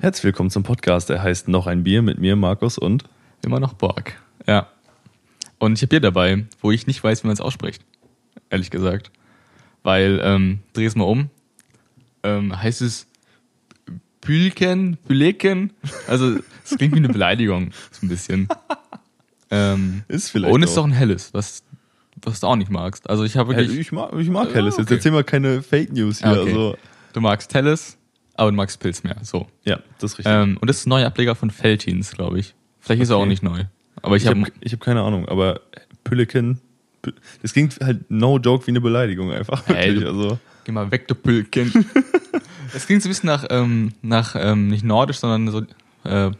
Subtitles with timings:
[0.00, 1.08] Herzlich willkommen zum Podcast.
[1.08, 3.04] Der heißt Noch ein Bier mit mir, Markus und.
[3.44, 4.20] Immer noch Borg.
[4.46, 4.68] Ja.
[5.58, 7.82] Und ich habe Bier dabei, wo ich nicht weiß, wie man es ausspricht.
[8.50, 9.10] Ehrlich gesagt.
[9.82, 11.30] Weil, ähm, dreh es mal um.
[12.22, 13.06] Ähm, heißt es
[14.20, 14.96] Pülken?
[15.06, 15.72] Püleken?
[16.06, 17.70] Also, es klingt wie eine Beleidigung.
[17.90, 18.48] So ein bisschen.
[19.50, 20.52] Ähm, Ist vielleicht.
[20.52, 21.62] und es ist doch ein helles, was,
[22.22, 23.08] was du auch nicht magst.
[23.08, 23.80] Also, ich habe Hey, wirklich.
[23.80, 24.76] ich mag, ich mag Ah, Helles.
[24.76, 24.94] Jetzt okay.
[24.96, 26.28] erzähl mal keine Fake News hier.
[26.28, 26.48] Ah, okay.
[26.48, 26.76] Also,
[27.14, 27.96] Du magst helles,
[28.38, 29.16] aber du magst Pilz mehr.
[29.22, 29.46] So.
[29.64, 30.32] ja, das ist richtig.
[30.34, 32.54] Ähm, und das ist ein neuer Ableger von Feltins, glaube ich.
[32.80, 33.24] Vielleicht ist er Okay.
[33.24, 33.64] auch nicht neu.
[34.02, 35.60] Aber ich, ich habe ich hab keine Ahnung, aber
[36.04, 36.60] Pülleken.
[37.02, 39.66] Pü- Das klingt halt no joke wie eine Beleidigung einfach.
[39.66, 40.06] Hey, Wirklich.
[40.06, 41.84] also, Geh mal weg, du Pülken.
[42.74, 45.62] Es klingt so ein bisschen nach, ähm, nach ähm, nicht nordisch, sondern so
[46.08, 46.30] äh,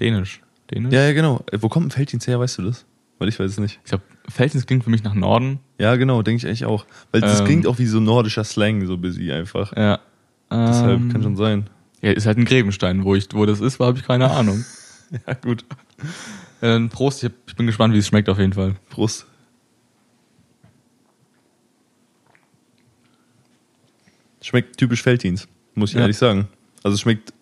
[0.00, 0.40] dänisch.
[0.72, 0.92] Dänisch?
[0.92, 1.44] ja, ja, genau.
[1.52, 2.84] Äh, Wo kommt ein Felddienst her, weißt du das?
[3.20, 3.78] Weil ich weiß es nicht.
[3.84, 5.60] Ich glaube, Feltins klingt für mich nach Norden.
[5.78, 6.86] Ja, genau, denke ich eigentlich auch.
[7.12, 7.46] Weil das Ähm.
[7.46, 9.76] klingt auch wie so nordischer Slang, so busy einfach.
[9.76, 10.00] Ja.
[10.50, 11.68] Deshalb Ähm, kann schon sein.
[12.02, 13.04] Ja, ist halt ein Grevenstein.
[13.04, 14.64] Wo, ich, wo das ist, habe ich keine Ahnung.
[15.26, 15.64] Ja, gut.
[16.60, 18.76] äh, Prost, ich, hab, ich bin gespannt, wie es schmeckt auf jeden Fall.
[18.90, 19.26] Prost.
[24.42, 26.02] Schmeckt typisch Felddienst, muss ich Ja.
[26.02, 26.48] ehrlich sagen.
[26.82, 27.32] Also es schmeckt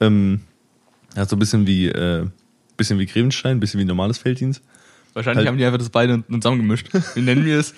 [0.00, 0.40] ähm,
[1.16, 2.26] ja, so ein bisschen wie äh,
[2.76, 4.62] bisschen wie Grevenstein, ein bisschen wie normales Felddienst.
[5.12, 6.88] Wahrscheinlich Halt- haben die einfach das beide zusammengemischt.
[7.14, 7.74] Wie nennen wir es?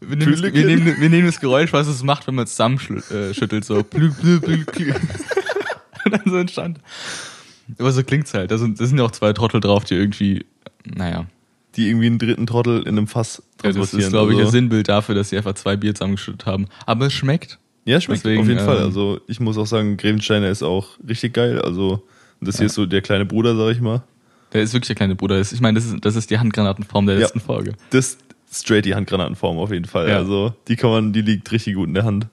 [0.00, 2.50] Wir nehmen, das, wir, nehmen, wir nehmen das Geräusch, was es macht, wenn man es
[2.52, 3.64] zusammenschüttelt.
[3.64, 3.76] So.
[3.78, 3.94] Und
[6.12, 6.78] dann so entstand.
[7.78, 8.50] Aber so klingt's halt.
[8.50, 10.44] Da sind, da sind ja auch zwei Trottel drauf, die irgendwie,
[10.84, 11.26] naja.
[11.76, 14.00] Die irgendwie einen dritten Trottel in einem Fass Ja, das transportieren.
[14.02, 14.50] ist, glaube ich, also.
[14.50, 16.66] ein Sinnbild dafür, dass sie einfach zwei Bier zusammengeschüttet haben.
[16.86, 17.58] Aber es schmeckt.
[17.86, 18.78] Ja, schmeckt Deswegen, auf jeden Fall.
[18.78, 21.60] ähm, Also ich muss auch sagen, Grevensteiner ist auch richtig geil.
[21.60, 22.06] Also
[22.40, 24.02] das hier ist so der kleine Bruder, sag ich mal.
[24.52, 25.40] Der ist wirklich der kleine Bruder.
[25.40, 27.22] Ich meine, das ist, das ist die Handgranatenform der Ja.
[27.22, 27.72] letzten Folge.
[27.90, 28.18] Das
[28.54, 30.08] straight die Handgranatenform auf jeden Fall.
[30.08, 30.16] Ja.
[30.16, 32.28] Also die kann man, die liegt richtig gut in der Hand.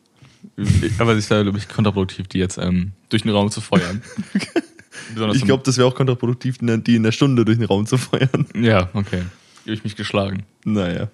[1.00, 4.02] Aber es ist ja, glaube ich, kontraproduktiv, die jetzt ähm, durch den Raum zu feuern.
[5.14, 7.98] Besonders Ich glaube, das wäre auch kontraproduktiv, die in der Stunde durch den Raum zu
[7.98, 8.48] feuern.
[8.55, 9.23] Ja, okay.
[9.61, 10.43] Habe ich mich geschlagen.
[10.65, 11.10] Naja.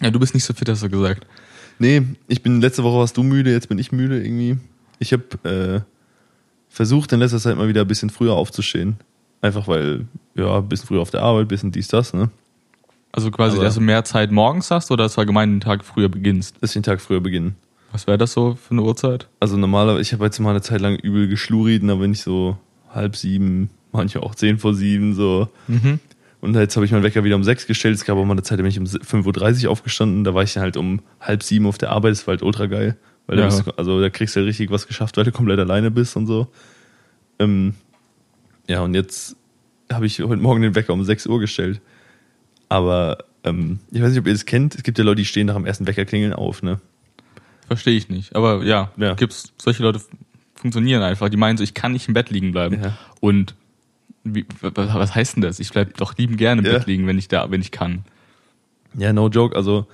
[0.00, 1.26] Ja, du bist nicht so fit, hast du gesagt.
[1.78, 4.58] Nee, ich bin letzte Woche warst du müde, jetzt bin ich müde irgendwie.
[4.98, 5.80] Ich habe äh,
[6.68, 8.96] versucht in letzter Zeit mal wieder ein bisschen früher aufzustehen.
[9.40, 12.30] Einfach weil, ja, ein bisschen früher auf der Arbeit, ein bisschen dies, das, ne?
[13.12, 15.84] Also quasi, Aber- dass du mehr Zeit morgens hast oder dass du allgemein den Tag
[15.84, 16.56] früher beginnst.
[16.60, 17.56] Dass ich den Tag früher beginnen.
[17.92, 19.28] Was wäre das so für eine Uhrzeit?
[19.38, 22.56] Also normalerweise, ich habe jetzt mal eine Zeit lang übel geschluried, da bin ich so
[22.90, 25.48] halb sieben, manchmal auch zehn vor sieben, so.
[25.68, 26.00] Mhm.
[26.40, 27.94] Und jetzt habe ich meinen Wecker wieder um sechs gestellt.
[27.94, 30.24] Es gab auch mal eine Zeit, da bin ich um 5.30 Uhr aufgestanden.
[30.24, 32.12] Da war ich dann halt um halb sieben auf der Arbeit.
[32.12, 32.96] Das war halt ultra geil.
[33.26, 33.48] Weil da, Ja.
[33.48, 36.16] bist du, also da kriegst du ja richtig was geschafft, weil du komplett alleine bist
[36.16, 36.48] und so.
[37.38, 37.74] Ähm,
[38.68, 39.36] ja, und jetzt
[39.92, 41.80] habe ich heute Morgen den Wecker um 6 Uhr gestellt.
[42.72, 44.74] Aber ähm, ich weiß nicht, ob ihr das kennt.
[44.74, 46.80] Es gibt ja Leute, die stehen nach dem ersten Wecker klingeln auf, ne?
[47.66, 48.34] Verstehe ich nicht.
[48.36, 49.14] Aber ja, Ja.
[49.14, 50.00] gibt's solche Leute
[50.54, 51.28] funktionieren einfach.
[51.28, 52.82] Die meinen so, ich kann nicht im Bett liegen bleiben.
[52.82, 52.96] Ja.
[53.20, 53.54] Und
[54.24, 55.58] wie, wa- wa- was heißt denn das?
[55.58, 56.72] Ich bleib doch lieben gerne im Ja.
[56.78, 58.04] Bett liegen, wenn ich da, wenn ich kann.
[58.96, 59.56] Ja, no joke.
[59.56, 59.86] Also,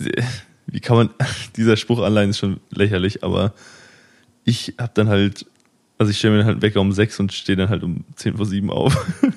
[0.66, 1.10] wie kann man,
[1.56, 3.52] dieser Spruch allein ist schon lächerlich, aber
[4.44, 5.46] ich hab dann halt,
[5.98, 8.04] also ich stelle mir dann halt einen Wecker um sechs und stehe dann halt um
[8.16, 8.96] zehn vor sieben auf.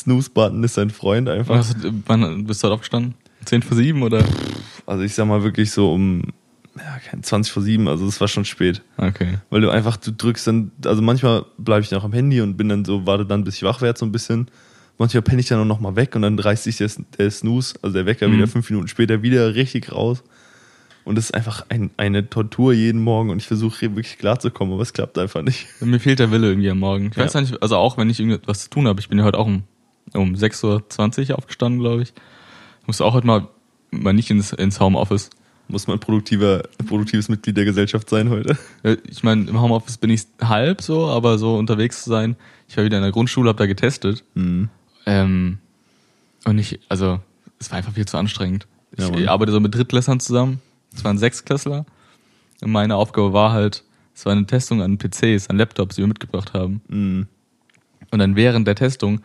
[0.00, 1.56] Snooze-Button ist sein Freund einfach.
[1.58, 1.74] Was,
[2.06, 3.14] wann bist du heute aufgestanden?
[3.44, 4.24] 10 vor 7 oder?
[4.86, 6.22] Also ich sag mal wirklich so um
[6.76, 8.80] ja, kein 20 vor sieben, also das war schon spät.
[8.96, 9.38] Okay.
[9.50, 12.68] Weil du einfach, du drückst dann, also manchmal bleibe ich noch am Handy und bin
[12.68, 14.48] dann so, warte dann, bis ich wach werde, so ein bisschen.
[14.96, 17.74] Manchmal penne ich dann auch noch mal weg und dann reißt sich der, der Snooze,
[17.82, 18.32] also der Wecker Mhm.
[18.34, 20.22] wieder fünf Minuten später wieder richtig raus.
[21.04, 24.82] Und das ist einfach ein, eine Tortur jeden Morgen und ich versuche wirklich klarzukommen, aber
[24.82, 25.66] es klappt einfach nicht.
[25.80, 27.06] Mir fehlt der Wille irgendwie am Morgen.
[27.10, 27.24] Ich Ja.
[27.24, 29.00] weiß nicht, also auch wenn ich irgendwas zu tun habe.
[29.00, 29.64] Ich bin ja heute auch um,
[30.14, 32.12] um 6.20 Uhr aufgestanden, glaube ich.
[32.82, 33.48] Ich musste auch heute mal,
[33.90, 35.30] mal nicht ins, ins Homeoffice.
[35.68, 38.58] Muss man produktiver, produktives Mitglied der Gesellschaft sein heute.
[38.82, 42.34] Ja, Ich meine, im Homeoffice bin ich halb so, aber so unterwegs zu sein.
[42.68, 44.24] Ich war wieder in der Grundschule, habe da getestet.
[44.34, 44.68] Mhm.
[45.06, 45.58] Ähm,
[46.44, 47.20] und ich, also,
[47.60, 48.66] es war einfach viel zu anstrengend.
[48.98, 49.28] Ja, ich Mann.
[49.28, 50.60] arbeite so mit Drittklässlern zusammen.
[50.92, 51.86] Es waren Sechsklässler.
[52.60, 56.08] Und meine Aufgabe war halt, es war eine Testung an PCs, an Laptops, die wir
[56.08, 56.80] mitgebracht haben.
[56.88, 57.26] Mhm.
[58.10, 59.22] Und dann während der Testung äh,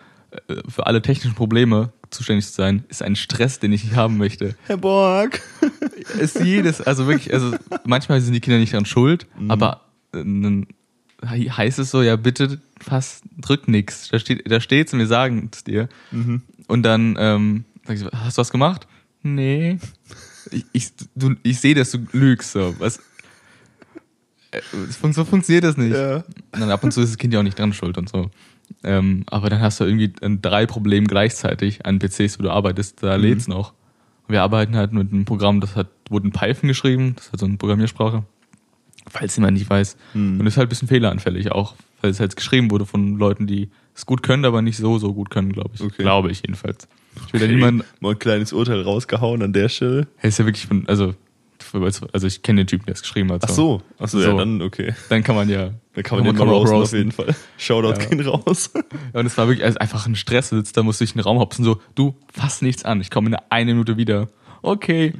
[0.68, 4.56] für alle technischen Probleme zuständig zu sein, ist ein Stress, den ich nicht haben möchte.
[4.66, 5.42] Herr Borg.
[6.20, 7.56] Ist jedes, also wirklich, also
[7.86, 9.82] manchmal sind die Kinder nicht dran schuld, aber
[10.14, 10.68] äh, dann
[11.28, 14.10] he- heißt es so, ja bitte fast drück nix.
[14.10, 15.90] Da steht, da steht's und wir sagen es dir.
[16.12, 16.42] Mhm.
[16.68, 18.88] Und dann ähm, sag ich so, hast du was gemacht?
[19.24, 19.80] Nee.
[20.52, 22.52] Ich, ich, du, ich sehe, dass du lügst.
[22.52, 22.76] So.
[22.80, 23.00] Was?
[24.52, 24.62] Äh,
[25.12, 25.96] So funktioniert das nicht.
[25.96, 26.18] Ja.
[26.18, 28.30] Und dann ab und zu ist das Kind ja auch nicht dran schuld und so.
[28.84, 33.16] Ähm, aber dann hast du irgendwie drei Probleme gleichzeitig an PCs, wo du arbeitest, da
[33.16, 33.74] lädt's noch.
[34.28, 37.40] Und wir arbeiten halt mit einem Programm, das hat, wurde in Python geschrieben, das hat
[37.40, 38.24] so eine Programmiersprache,
[39.08, 39.98] falls jemand nicht weiß.
[40.14, 40.40] Mhm.
[40.40, 43.70] Und ist halt ein bisschen fehleranfällig, auch weil es halt geschrieben wurde von Leuten, die
[43.96, 45.82] es gut können, aber nicht so, so gut können, glaube ich.
[45.82, 46.04] Okay.
[46.04, 46.88] Glaube ich jedenfalls.
[47.28, 50.08] Ich will ja Okay, niemanden, Mal ein kleines Urteil rausgehauen an der Stelle.
[50.22, 51.16] er ist ja wirklich von, also,
[51.74, 53.44] also ich kenne den Typen, der es geschrieben hat.
[53.46, 54.38] Ach so, ach so, ja, So.
[54.38, 54.94] dann okay.
[55.10, 55.72] Dann kann man ja.
[55.94, 57.36] Da kann man den kann man auch roasten, auf jeden Fall.
[57.58, 58.06] Shoutout Ja.
[58.08, 58.72] gehen raus.
[59.14, 60.54] Ja, und es war wirklich also einfach ein Stress.
[60.74, 63.74] Da, musst durch den Raum hopsen, so, du, fass nichts an, ich komme in einer
[63.74, 64.28] Minute wieder.
[64.62, 65.14] Okay.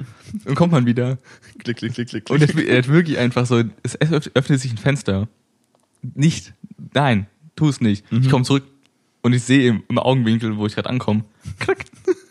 [0.44, 1.18] Dann kommt man wieder.
[1.58, 2.70] klick, klick, klick, klick, Und er, klick.
[2.70, 5.28] hat wirklich einfach so, es öff- öffnet sich ein Fenster.
[6.02, 6.52] Nicht,
[6.94, 8.10] nein, tu es nicht.
[8.12, 8.22] Mhm.
[8.22, 8.64] Ich komme zurück
[9.22, 11.24] und ich sehe im, im Augenwinkel, wo ich gerade ankomme,
[11.58, 11.84] krack.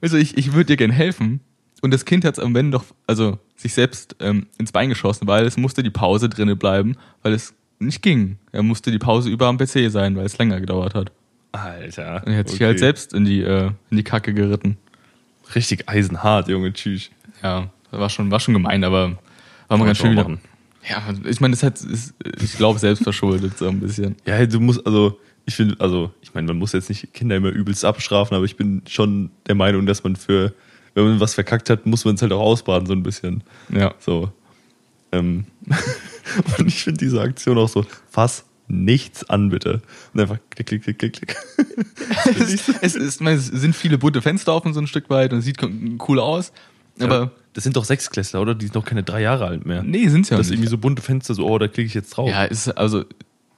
[0.00, 1.38] Also ich, ich würde dir gern helfen.
[1.82, 5.26] Und das Kind hat es am Ende doch, also sich selbst ähm, ins Bein geschossen,
[5.26, 8.38] weil es musste die Pause drinnen bleiben, weil es nicht ging.
[8.52, 11.10] Er musste die Pause über am PC sein, weil es länger gedauert hat.
[11.50, 12.22] Alter.
[12.24, 12.66] Und er hat sich okay.
[12.66, 14.78] halt selbst in die, äh, in die Kacke geritten.
[15.54, 17.10] Richtig eisenhart, Junge, tschüss.
[17.42, 19.18] Ja, war schon, war schon gemein, aber
[19.68, 20.38] war mal ganz schön wieder.
[20.88, 24.16] Ja, ich meine, das hat, ist, ich glaube, selbst verschuldet so ein bisschen.
[24.24, 27.50] Ja, du musst, also, ich finde, also, ich meine, man muss jetzt nicht Kinder immer
[27.50, 30.54] übelst abstrafen, aber ich bin schon der Meinung, dass man für,
[30.94, 33.42] wenn man was verkackt hat, muss man es halt auch ausbaden, so ein bisschen.
[33.70, 33.94] Ja.
[33.98, 34.30] So.
[35.10, 35.46] Ähm,
[36.58, 39.82] und ich finde diese Aktion auch so, fass nichts an, bitte.
[40.12, 41.36] Und einfach klick, klick, klick, klick, klick.
[42.24, 45.32] es, ist, es, ist, meine, es sind viele bunte Fenster offen, so ein Stück weit,
[45.32, 45.58] und es sieht
[46.08, 46.52] cool aus.
[46.98, 48.54] Aber Ja, das sind doch Sechsklässler, oder?
[48.54, 49.82] Die sind noch keine drei Jahre alt mehr.
[49.82, 50.56] nee, sind's ja das nicht.
[50.56, 52.28] irgendwie so bunte Fenster, so, oh, da klicke ich jetzt drauf.
[52.28, 53.04] Ja, ist, also,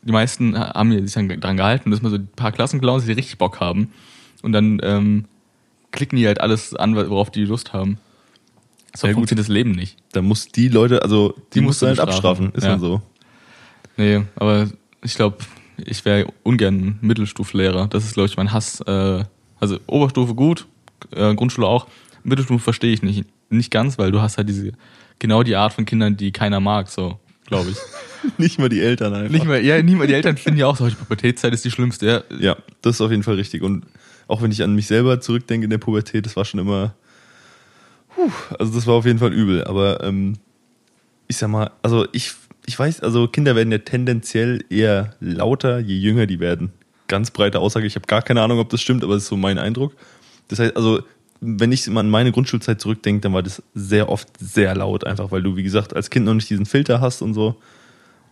[0.03, 3.13] die meisten haben ja sich dann dran gehalten, dass man so ein paar Klassenclowns, die
[3.13, 3.93] richtig Bock haben.
[4.43, 5.25] Und dann ähm,
[5.95, 7.99] klicken die halt alles an, worauf die Lust haben.
[8.97, 9.21] So Ja, gut.
[9.21, 9.97] funktioniert das Leben nicht.
[10.13, 12.71] Da muss die Leute, also, die, Die musst du halt abstrafen, ist Ja.
[12.71, 13.01] dann so.
[13.97, 14.69] Nee, aber
[15.03, 15.39] ich glaube,
[15.79, 17.89] ich wäre ungern Mittelstuflehrer.
[17.89, 18.81] Das ist, glaube ich, mein Hass.
[18.83, 19.25] Äh,
[19.59, 20.67] also Oberstufe gut,
[21.13, 21.87] äh, Grundschule auch.
[22.23, 24.73] Mittelstufe verstehe ich nicht, nicht ganz, weil du hast halt diese
[25.19, 27.77] genau die Art von Kindern, die keiner mag, so glaube ich.
[28.39, 29.31] Nicht mal die Eltern einfach.
[29.31, 32.07] nicht mal, ja, niemand, die Eltern finden ja auch so, die Pubertätszeit ist die schlimmste.
[32.31, 33.61] Ja, Ja, das ist auf jeden Fall richtig.
[33.63, 33.85] Und
[34.29, 36.95] auch wenn ich an mich selber zurückdenke in der Pubertät, das war schon immer.
[38.15, 39.65] Puh, also das war auf jeden Fall übel.
[39.65, 40.35] Aber ähm,
[41.29, 42.35] ich sag mal, also ich,
[42.67, 46.73] ich weiß, also Kinder werden ja tendenziell eher lauter, je jünger die werden.
[47.09, 47.87] Ganz breite Aussage.
[47.87, 49.95] Ich habe gar keine Ahnung, ob das stimmt, aber das ist so mein Eindruck.
[50.49, 51.03] Das heißt, also
[51.41, 55.31] wenn ich mal an meine Grundschulzeit zurückdenke, dann war das sehr oft sehr laut, einfach
[55.31, 57.57] weil du, wie gesagt, als Kind noch nicht diesen Filter hast und so.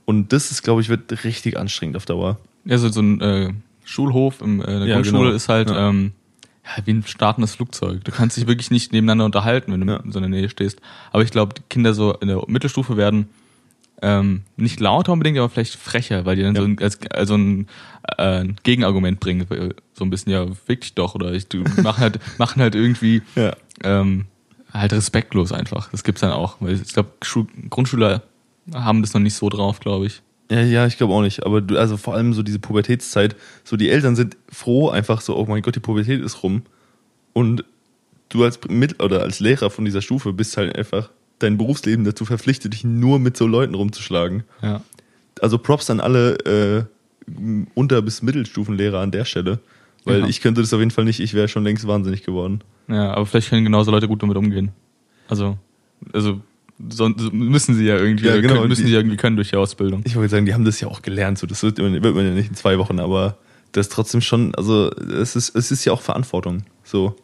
[0.05, 2.39] Und das ist, glaube ich, wird richtig anstrengend auf Dauer.
[2.65, 3.53] ja so, so ein äh,
[3.85, 5.35] Schulhof in äh, der Ja, Grundschule genau.
[5.37, 5.89] ist halt Ja.
[5.89, 6.13] ähm,
[6.65, 8.05] ja, wie ein startendes Flugzeug.
[8.05, 9.99] Du kannst dich wirklich nicht nebeneinander unterhalten, wenn du Ja.
[10.01, 10.81] in so einer Nähe stehst.
[11.11, 13.29] Aber ich glaube, Kinder so in der Mittelstufe werden
[14.05, 16.63] ähm, nicht lauter unbedingt, aber vielleicht frecher, weil die dann Ja.
[16.63, 17.69] so ein, als, also ein,
[18.19, 19.47] äh, ein Gegenargument bringen.
[19.95, 21.15] So ein bisschen, ja, fick dich doch.
[21.15, 23.55] Oder ich, du machen halt, machen halt irgendwie Ja.
[23.85, 24.27] ähm,
[24.73, 25.89] halt respektlos einfach.
[25.91, 26.57] Das gibt's dann auch.
[26.61, 27.11] Weil ich glaube,
[27.71, 28.23] Grundschüler
[28.75, 30.23] haben das noch nicht so drauf, glaube ich.
[30.53, 31.47] Ja, ja, ich glaube auch nicht.
[31.47, 35.37] Aber du, also vor allem so diese Pubertätszeit, so die Eltern sind froh, einfach so,
[35.37, 36.63] oh mein Gott, die Pubertät ist rum.
[37.33, 37.65] Und
[38.29, 42.25] du als mit oder als Lehrer von dieser Stufe bist halt einfach dein Berufsleben dazu
[42.25, 44.43] verpflichtet, dich nur mit so Leuten rumzuschlagen.
[44.63, 44.83] Ja.
[45.41, 46.85] Also Props an alle äh,
[47.75, 49.59] Unter- bis Mittelstufenlehrer an der Stelle.
[50.05, 50.27] Weil Ja.
[50.27, 52.63] ich könnte das auf jeden Fall nicht, ich wäre schon längst wahnsinnig geworden.
[52.89, 54.73] Ja, aber vielleicht können genauso Leute gut damit umgehen.
[55.29, 55.57] Also,
[56.13, 56.41] also
[56.91, 59.57] so, müssen sie ja irgendwie, Ja, genau, können, müssen sie ja irgendwie können durch die
[59.57, 60.03] Ausbildung.
[60.05, 62.33] Ich wollte sagen, die haben das ja auch gelernt, so das wird, wird man ja
[62.33, 63.39] nicht in zwei Wochen, aber
[63.73, 66.65] das ist trotzdem schon, also es ist, es ist ja auch Verantwortung.
[66.85, 67.17] So.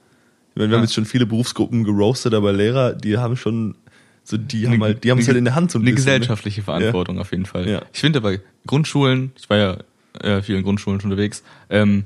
[0.55, 0.81] Wir haben Ja.
[0.81, 3.75] jetzt schon viele Berufsgruppen geroastet, aber Lehrer, die haben schon,
[4.25, 6.07] so die haben halt, die haben es halt in der Hand so ein Eine bisschen.
[6.13, 6.19] ne?
[6.19, 7.69] gesellschaftliche Verantwortung auf jeden Fall.
[7.69, 7.83] Ja.
[7.93, 8.37] Ich finde aber
[8.67, 9.77] Grundschulen, ich war ja
[10.21, 12.05] äh, viel in Grundschulen schon unterwegs, ähm,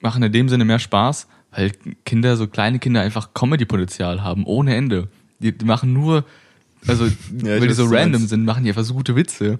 [0.00, 1.72] machen in dem Sinne mehr Spaß, weil
[2.04, 5.08] Kinder, so kleine Kinder einfach Comedy-Potenzial haben, ohne Ende.
[5.40, 6.24] Die, die machen nur,
[6.86, 9.58] also ich weil die so random sind, machen die einfach so gute Witze.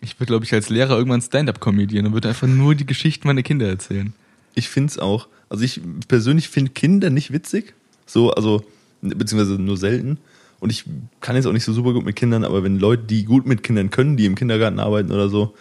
[0.00, 3.42] Ich würde, glaube ich, als Lehrer irgendwann Stand-up-Comedian und würde einfach nur die Geschichten meiner
[3.42, 4.12] Kinder erzählen.
[4.54, 5.28] Ich finde es auch.
[5.48, 7.74] Also ich persönlich finde Kinder nicht witzig.
[8.06, 8.64] So, also,
[9.00, 10.18] beziehungsweise nur selten.
[10.60, 10.84] Und ich
[11.20, 13.62] kann jetzt auch nicht so super gut mit Kindern, aber wenn Leute, die gut mit
[13.62, 15.54] Kindern können, die im Kindergarten arbeiten oder so,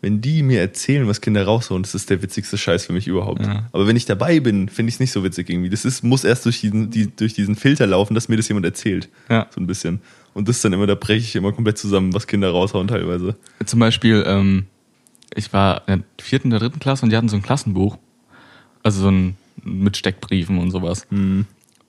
[0.00, 3.42] wenn die mir erzählen, was Kinder raushauen, das ist der witzigste Scheiß für mich überhaupt.
[3.42, 3.68] Ja.
[3.72, 5.68] Aber wenn ich dabei bin, finde ich es nicht so witzig irgendwie.
[5.68, 8.64] Das ist, muss erst durch diesen, die, durch diesen Filter laufen, dass mir das jemand
[8.64, 9.08] erzählt.
[9.28, 9.46] Ja.
[9.54, 10.00] So ein bisschen.
[10.32, 13.36] Und das ist dann immer, da breche ich immer komplett zusammen, was Kinder raushauen teilweise.
[13.66, 14.66] Zum Beispiel, ähm,
[15.34, 17.98] ich war in der vierten oder dritten Klasse und die hatten so ein Klassenbuch.
[18.82, 21.06] Also so ein mit Steckbriefen und sowas.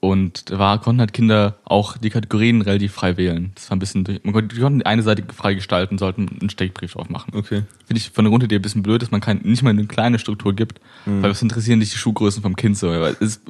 [0.04, 3.52] Und da konnten halt Kinder auch die Kategorien relativ frei wählen.
[3.54, 6.50] Das war ein bisschen, durch- man konnte, die konnten eine Seite frei gestalten, sollten einen
[6.50, 7.30] Steckbrief drauf machen.
[7.36, 7.62] Okay.
[7.86, 10.18] Finde ich von der Grundidee ein bisschen blöd, dass man kein, nicht mal eine kleine
[10.18, 12.88] Struktur gibt, weil was interessieren dich die Schuhgrößen vom Kind so.
[12.88, 13.40] Weil es,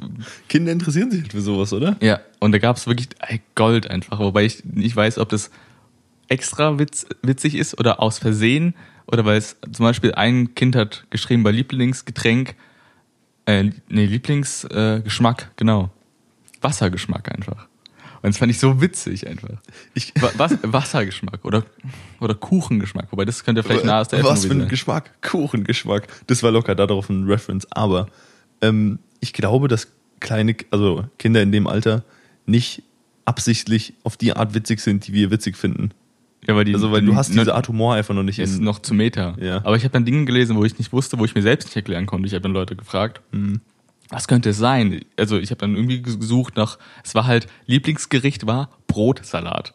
[0.47, 1.97] Kinder interessieren sich halt für sowas, oder?
[2.01, 3.09] ja, und da gab es wirklich
[3.55, 5.49] Gold einfach, wobei ich nicht weiß, ob das
[6.27, 8.75] extra witz, witzig ist oder aus Versehen
[9.07, 12.53] Oder weil es zum Beispiel ein Kind hat geschrieben bei Lieblingsgetränk,
[13.47, 15.89] äh, nee, Lieblingsgeschmack, äh, genau.
[16.63, 17.67] Wassergeschmack einfach.
[18.21, 19.49] Und das fand ich so witzig einfach.
[19.93, 21.65] Ich, Wa- Was, Wassergeschmack oder,
[22.21, 25.21] oder Kuchengeschmack, wobei das könnte vielleicht nahe aus der Was für ein Geschmack?
[25.21, 26.07] Kuchengeschmack.
[26.27, 27.67] Das war locker darauf ein Reference.
[27.71, 28.07] Aber
[28.61, 29.89] ähm, ich glaube, dass
[30.21, 32.03] kleine, also Kinder in dem Alter
[32.45, 32.83] nicht
[33.25, 35.91] absichtlich auf die Art witzig sind, die wir witzig finden.
[36.47, 38.57] Ja, weil die, Also weil die- du hast diese Art Humor einfach noch nicht ist
[38.57, 38.63] in.
[38.63, 39.35] noch zu Meta.
[39.39, 39.57] Ja.
[39.65, 41.75] Aber ich habe dann Dinge gelesen, wo ich nicht wusste, wo ich mir selbst nicht
[41.75, 42.27] erklären konnte.
[42.27, 43.59] Ich habe dann Leute gefragt, Mhm.
[44.13, 45.01] Was könnte es sein?
[45.17, 49.73] Also ich habe dann irgendwie gesucht nach, es war halt, Lieblingsgericht war Brotsalat.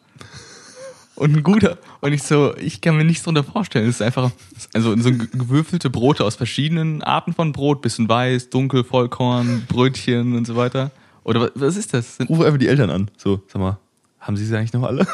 [1.15, 1.77] Und ein guter.
[1.99, 3.89] Und ich so, ich kann mir nichts darunter vorstellen.
[3.89, 4.31] Es ist einfach,
[4.73, 10.37] also so ge- gewürfelte Brote aus verschiedenen Arten von Brot, bisschen weiß, dunkel, Vollkorn, Brötchen
[10.37, 10.91] und so weiter.
[11.25, 12.17] Oder wa- was ist das?
[12.29, 13.11] Ruf einfach die Eltern an.
[13.17, 13.77] So, sag mal,
[14.21, 15.05] haben sie sie eigentlich noch alle?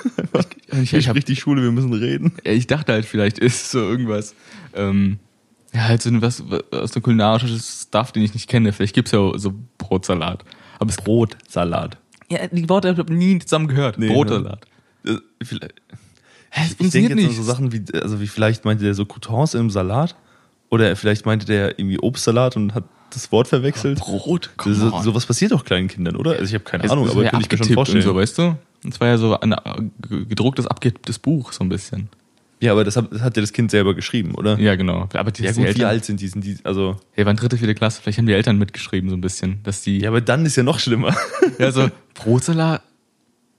[0.71, 2.33] Ich, Ich, ich, hab, richtig Schule, wir müssen reden.
[2.43, 4.35] Ich dachte halt, vielleicht ist so irgendwas,
[4.75, 5.17] ähm,
[5.75, 8.71] ja, halt so was, was aus dem kulinarischen Stuff, den ich nicht kenne.
[8.73, 10.43] Vielleicht gibt's ja so Brotsalat.
[10.79, 11.97] Aber es Brotsalat.
[12.29, 13.97] ja, die Worte habe ich nie zusammen gehört.
[13.99, 14.65] Nee, Brotsalat.
[15.05, 15.73] Äh, vielleicht-
[16.49, 17.29] Hä, es Ich denke jetzt nicht.
[17.29, 20.15] an so Sachen wie, also wie vielleicht meinte der so Croutons im Salat.
[20.69, 23.99] Oder vielleicht meinte der irgendwie Obstsalat und hat das Wort verwechselt.
[23.99, 25.03] Brot, come so, on.
[25.03, 26.31] sowas passiert auch kleinen Kindern, oder?
[26.31, 27.99] Also ich habe keine Es- Ahnung, es aber ja könnte ich mir schon vorstellen.
[28.03, 28.43] Und so, weißt du?
[28.83, 29.57] Und es war ja so ein äh,
[30.07, 32.09] ge- gedrucktes, abgetipptes Buch, so ein bisschen.
[32.61, 34.57] Ja, aber das hat, das hat ja das Kind selber geschrieben, oder?
[34.59, 35.09] Ja, genau.
[35.13, 36.27] Aber die, Ja, die gut, wie Eltern, alt sind die?
[36.27, 36.57] Sind die?
[36.63, 38.01] Also, Ja, waren dritte, vierte Klasse.
[38.01, 39.59] Vielleicht haben die Eltern mitgeschrieben, so ein bisschen.
[39.63, 41.15] Dass die, ja, aber dann ist ja noch schlimmer.
[41.59, 42.81] ja so, Brotsalat,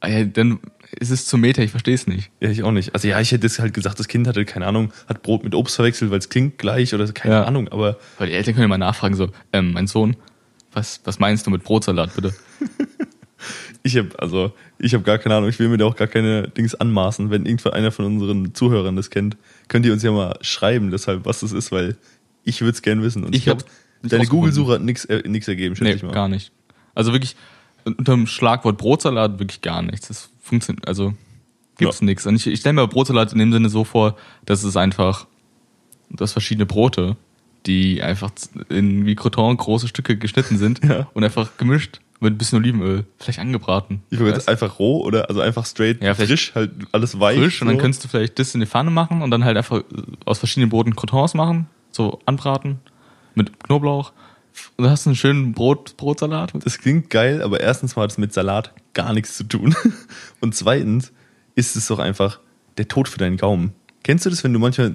[0.00, 0.60] ah ja, dann
[0.98, 2.30] ist es zu Meter, ich verstehe es nicht.
[2.40, 2.94] ja, ich auch nicht.
[2.94, 5.54] Also ja, ich hätte das halt gesagt, das Kind hatte, keine Ahnung, hat Brot mit
[5.54, 7.44] Obst verwechselt, weil es klingt gleich oder keine Ja.
[7.44, 10.16] Ahnung, aber Weil die Eltern können ja mal nachfragen, so, ähm, mein Sohn,
[10.72, 12.34] was, was meinst du mit Brotsalat, bitte?
[13.82, 16.48] ich habe also, ich habe gar keine Ahnung, ich will mir da auch gar keine
[16.48, 17.30] Dings anmaßen.
[17.30, 19.36] Wenn irgendwann einer von unseren Zuhörern das kennt,
[19.68, 21.96] könnt ihr uns ja mal schreiben, deshalb, was das ist, weil
[22.44, 23.24] ich würde es gern wissen.
[23.24, 23.64] Und Ich ich, glaube,
[24.02, 24.26] deine.
[24.26, 26.12] Google-Suche hat nichts äh, nix ergeben, schätze Nee, ich mal.
[26.12, 26.52] gar nicht.
[26.94, 27.36] Also wirklich,
[27.84, 30.08] unter dem Schlagwort Brotsalat wirklich gar nichts.
[30.08, 31.12] Das funktioniert, also
[31.78, 32.26] gibt's nichts.
[32.26, 34.16] Und ich, ich stelle mir Brotsalat in dem Sinne so vor,
[34.46, 35.26] dass es einfach,
[36.08, 37.16] dass verschiedene Brote,
[37.66, 38.30] die einfach
[38.70, 41.08] in wie Croton große Stücke geschnitten sind Ja.
[41.12, 44.02] und einfach gemischt mit ein bisschen Olivenöl, vielleicht angebraten.
[44.10, 47.38] Ich würde jetzt einfach roh oder also einfach straight Ja, frisch, halt alles weich.
[47.38, 47.82] frisch und dann so.
[47.82, 49.82] könntest du vielleicht das in die Pfanne machen und dann halt einfach
[50.24, 52.78] aus verschiedenen Broten Crotons machen, so anbraten
[53.34, 54.12] mit Knoblauch.
[54.76, 56.52] Und dann hast du einen schönen Brot, Brotsalat.
[56.64, 59.74] Das klingt geil, aber erstens mal hat es mit Salat gar nichts zu tun.
[60.40, 61.12] Und zweitens
[61.54, 62.40] ist es doch einfach
[62.78, 63.74] der Tod für deinen Gaumen.
[64.02, 64.94] Kennst du das, wenn du manchmal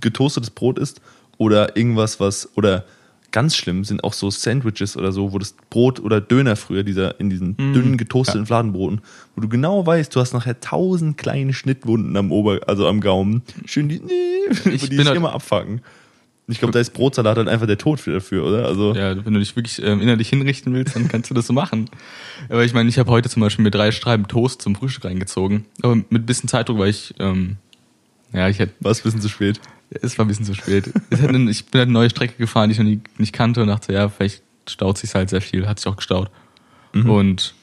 [0.00, 1.02] getoastetes Brot isst
[1.36, 2.86] oder irgendwas, was, oder
[3.32, 7.18] ganz schlimm sind auch so Sandwiches oder so, wo das Brot oder Döner früher, dieser
[7.18, 7.72] in diesen Mhm.
[7.72, 9.00] dünnen getoasteten Fladenbroten,
[9.34, 13.42] wo du genau weißt, du hast nachher tausend kleine Schnittwunden am Ober, also am Gaumen.
[13.66, 15.80] Schön die, nee, Ich die bin sich halt- immer abfacken.
[16.48, 18.66] Ich glaube, da ist Brotsalat halt einfach der Tod für dafür, oder?
[18.66, 21.52] Also, Ja, wenn du dich wirklich ähm, innerlich hinrichten willst, dann kannst du das so
[21.52, 21.88] machen.
[22.50, 25.64] Aber ich meine, ich habe heute zum Beispiel mir drei Schreiben Toast zum Frühstück reingezogen.
[25.82, 27.56] Aber mit ein bisschen Zeitdruck, weil ich, ähm,
[28.32, 29.60] ja, ich hätte, war es ein bisschen zu spät.
[30.00, 30.90] Es war ein bisschen zu spät.
[31.10, 33.68] Eine, ich bin halt eine neue Strecke gefahren, die ich noch nie, nicht kannte und
[33.68, 36.30] dachte, ja, vielleicht staut sich halt sehr viel, hat sich auch gestaut.
[36.92, 37.10] Mhm.
[37.10, 37.54] Und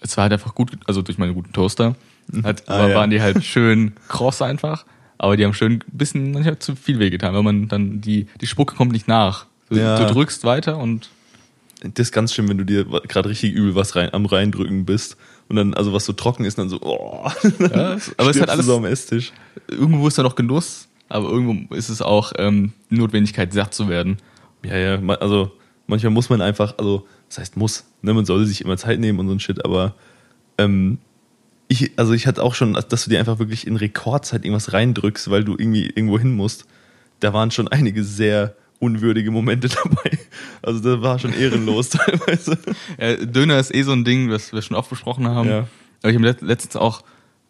[0.00, 1.96] es war halt einfach gut, also durch meine guten Toaster,
[2.42, 2.94] hat, Ah, ja.
[2.94, 4.84] waren die halt schön kross einfach,
[5.18, 8.46] aber die haben schön ein bisschen manchmal zu viel wehgetan, weil man dann, die, die
[8.46, 9.46] Spucke kommt nicht nach.
[9.70, 9.98] Du, Ja.
[9.98, 11.10] du drückst weiter und
[11.82, 15.16] Das ist ganz schön, wenn du dir gerade richtig übel was rein, am reindrücken bist
[15.48, 17.28] und dann, also was so trocken ist, dann so, oh,
[17.60, 19.32] Ja, aber es ist halt alles- so am Esstisch.
[19.68, 24.18] irgendwo ist da noch Genuss, aber irgendwo ist es auch ähm, Notwendigkeit, satt zu werden.
[24.64, 25.52] Ja, ja, also
[25.86, 29.18] manchmal muss man einfach, also das heißt muss, ne, man soll sich immer Zeit nehmen
[29.18, 29.94] und so ein Shit, aber
[30.58, 30.98] ähm,
[31.68, 35.30] ich, also ich hatte auch schon, dass du dir einfach wirklich in Rekordzeit irgendwas reindrückst,
[35.30, 36.66] weil du irgendwie irgendwo hin musst.
[37.20, 40.18] Da waren schon einige sehr unwürdige Momente dabei.
[40.62, 42.58] Also das war schon ehrenlos teilweise.
[43.00, 45.48] Ja, Döner ist eh so ein Ding, was wir schon oft besprochen haben.
[45.48, 45.58] Ja.
[46.02, 47.02] Aber ich habe let- letztens auch,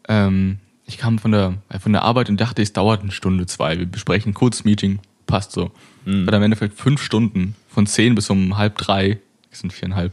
[0.09, 3.47] ähm, ich kam von der, äh, von der Arbeit und dachte, es dauert eine Stunde,
[3.47, 3.79] zwei.
[3.79, 5.71] Wir besprechen ein kurzes Meeting, passt so.
[6.05, 6.27] Mhm.
[6.27, 9.19] War dann im Endeffekt fünf Stunden, von zehn bis um halb drei,
[9.51, 10.13] das sind viereinhalb.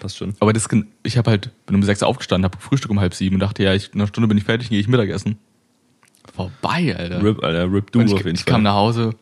[0.00, 0.34] Passt schon.
[0.40, 0.68] Aber das,
[1.02, 3.74] ich habe halt, bin um sechs aufgestanden, habe Frühstück um halb sieben und dachte, ja,
[3.74, 5.38] ich, in einer Stunde bin ich fertig, gehe ich Mittagessen.
[6.34, 7.22] Vorbei, Alter.
[7.22, 8.62] Rip, Alter, Rip du ich, auf jeden ich kam Fall.
[8.62, 9.14] nach Hause,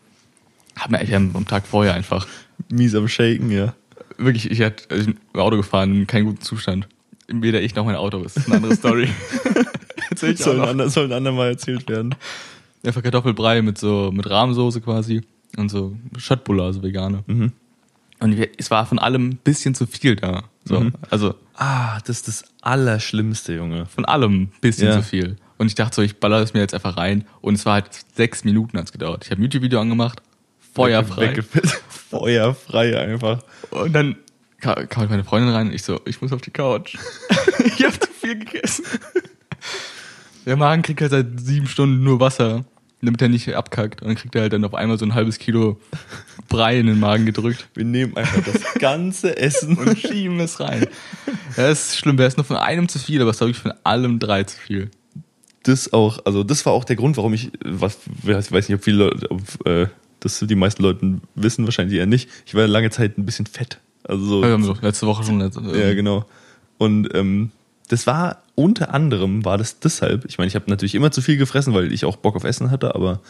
[0.77, 2.27] hab mir echt am, am Tag vorher einfach
[2.69, 3.75] Mies am Shaken, ja.
[4.19, 6.89] Wirklich, ich hatte also ich Auto gefahren, in keinem guten Zustand.
[7.29, 9.09] Weder ich noch mein Auto, das ist eine andere Story.
[10.11, 10.69] Erzähl ich Sollen noch.
[10.69, 12.15] ander, sollen andermal erzählt werden.
[12.85, 15.23] Einfach Kartoffelbrei mit so, mit Rahmsoße quasi
[15.57, 17.23] und so Schöttbuller, also vegane.
[17.27, 17.53] Mhm.
[18.21, 20.45] Und wir, es war von allem ein bisschen zu viel da.
[20.65, 20.93] So, Mhm.
[21.11, 23.85] Also Ah, das ist das Allerschlimmste, Junge.
[23.87, 24.97] von allem ein bisschen Ja.
[24.97, 25.37] zu viel.
[25.59, 27.27] Und ich dachte so, ich baller es mir jetzt einfach rein.
[27.43, 29.25] Und es war halt sechs Minuten hat's gedauert.
[29.27, 30.23] Ich habe ein YouTube-Video angemacht,
[30.75, 31.43] feuerfrei.
[32.11, 33.41] Feuerfrei einfach.
[33.71, 34.17] Und dann
[34.61, 36.97] ka- kam meine Freundin rein und ich so, ich muss auf die Couch.
[37.65, 38.85] ich habe zu viel gegessen.
[40.51, 42.65] Der Magen kriegt halt seit sieben Stunden nur Wasser,
[43.03, 44.03] damit er nicht abkackt.
[44.03, 45.79] Und dann kriegt er halt dann auf einmal so ein halbes Kilo
[46.49, 50.89] Brei in den Magen gedrückt Wir nehmen einfach das ganze Essen und schieben es rein.
[51.57, 52.19] Ja, das ist schlimm.
[52.19, 54.59] Wäre es nur von einem zu viel, aber es ist wirklich von allem drei zu
[54.59, 54.91] viel.
[55.63, 58.83] das auch, also das war auch der Grund, warum ich, was, ich weiß nicht, ob
[58.83, 59.87] viele Leute, ob, äh,
[60.19, 62.29] das die meisten Leute wissen, wahrscheinlich eher nicht.
[62.45, 63.79] Ich war lange Zeit ein bisschen fett.
[64.03, 65.39] Also so, so letzte Woche schon.
[65.39, 66.25] Letzte, ja, genau.
[66.77, 67.53] Und ähm,
[67.87, 71.37] das war unter anderem war das deshalb, ich meine, ich habe natürlich immer zu viel
[71.37, 73.21] gefressen, weil ich auch Bock auf Essen hatte, aber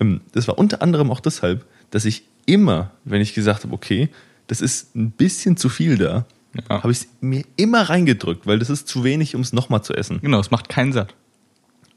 [0.00, 4.08] ähm, das war unter anderem auch deshalb, dass ich immer, wenn ich gesagt habe, okay,
[4.46, 6.26] das ist ein bisschen zu viel da,
[6.68, 6.82] Ja.
[6.82, 9.94] habe ich es mir immer reingedrückt, weil das ist zu wenig, um es nochmal zu
[9.94, 10.20] essen.
[10.22, 11.14] Genau, es macht keinen satt.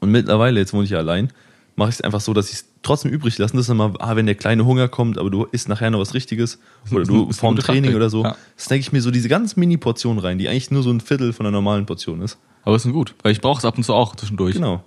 [0.00, 1.30] Und mittlerweile, jetzt wohne ich ja allein,
[1.76, 3.54] mache ich es einfach so, dass ich es trotzdem übrig lasse.
[3.56, 6.14] Das ist immer, ah, wenn der kleine Hunger kommt, aber du isst nachher noch was
[6.14, 6.58] Richtiges
[6.90, 8.36] oder du vorm Training oder so, Ja.
[8.58, 11.46] snacke ich mir so diese ganz Mini-Portion rein, die eigentlich nur so ein Viertel von
[11.46, 12.38] einer normalen Portion ist.
[12.62, 14.54] Aber es ist gut, weil ich brauche es ab und zu auch zwischendurch.
[14.54, 14.82] Genau.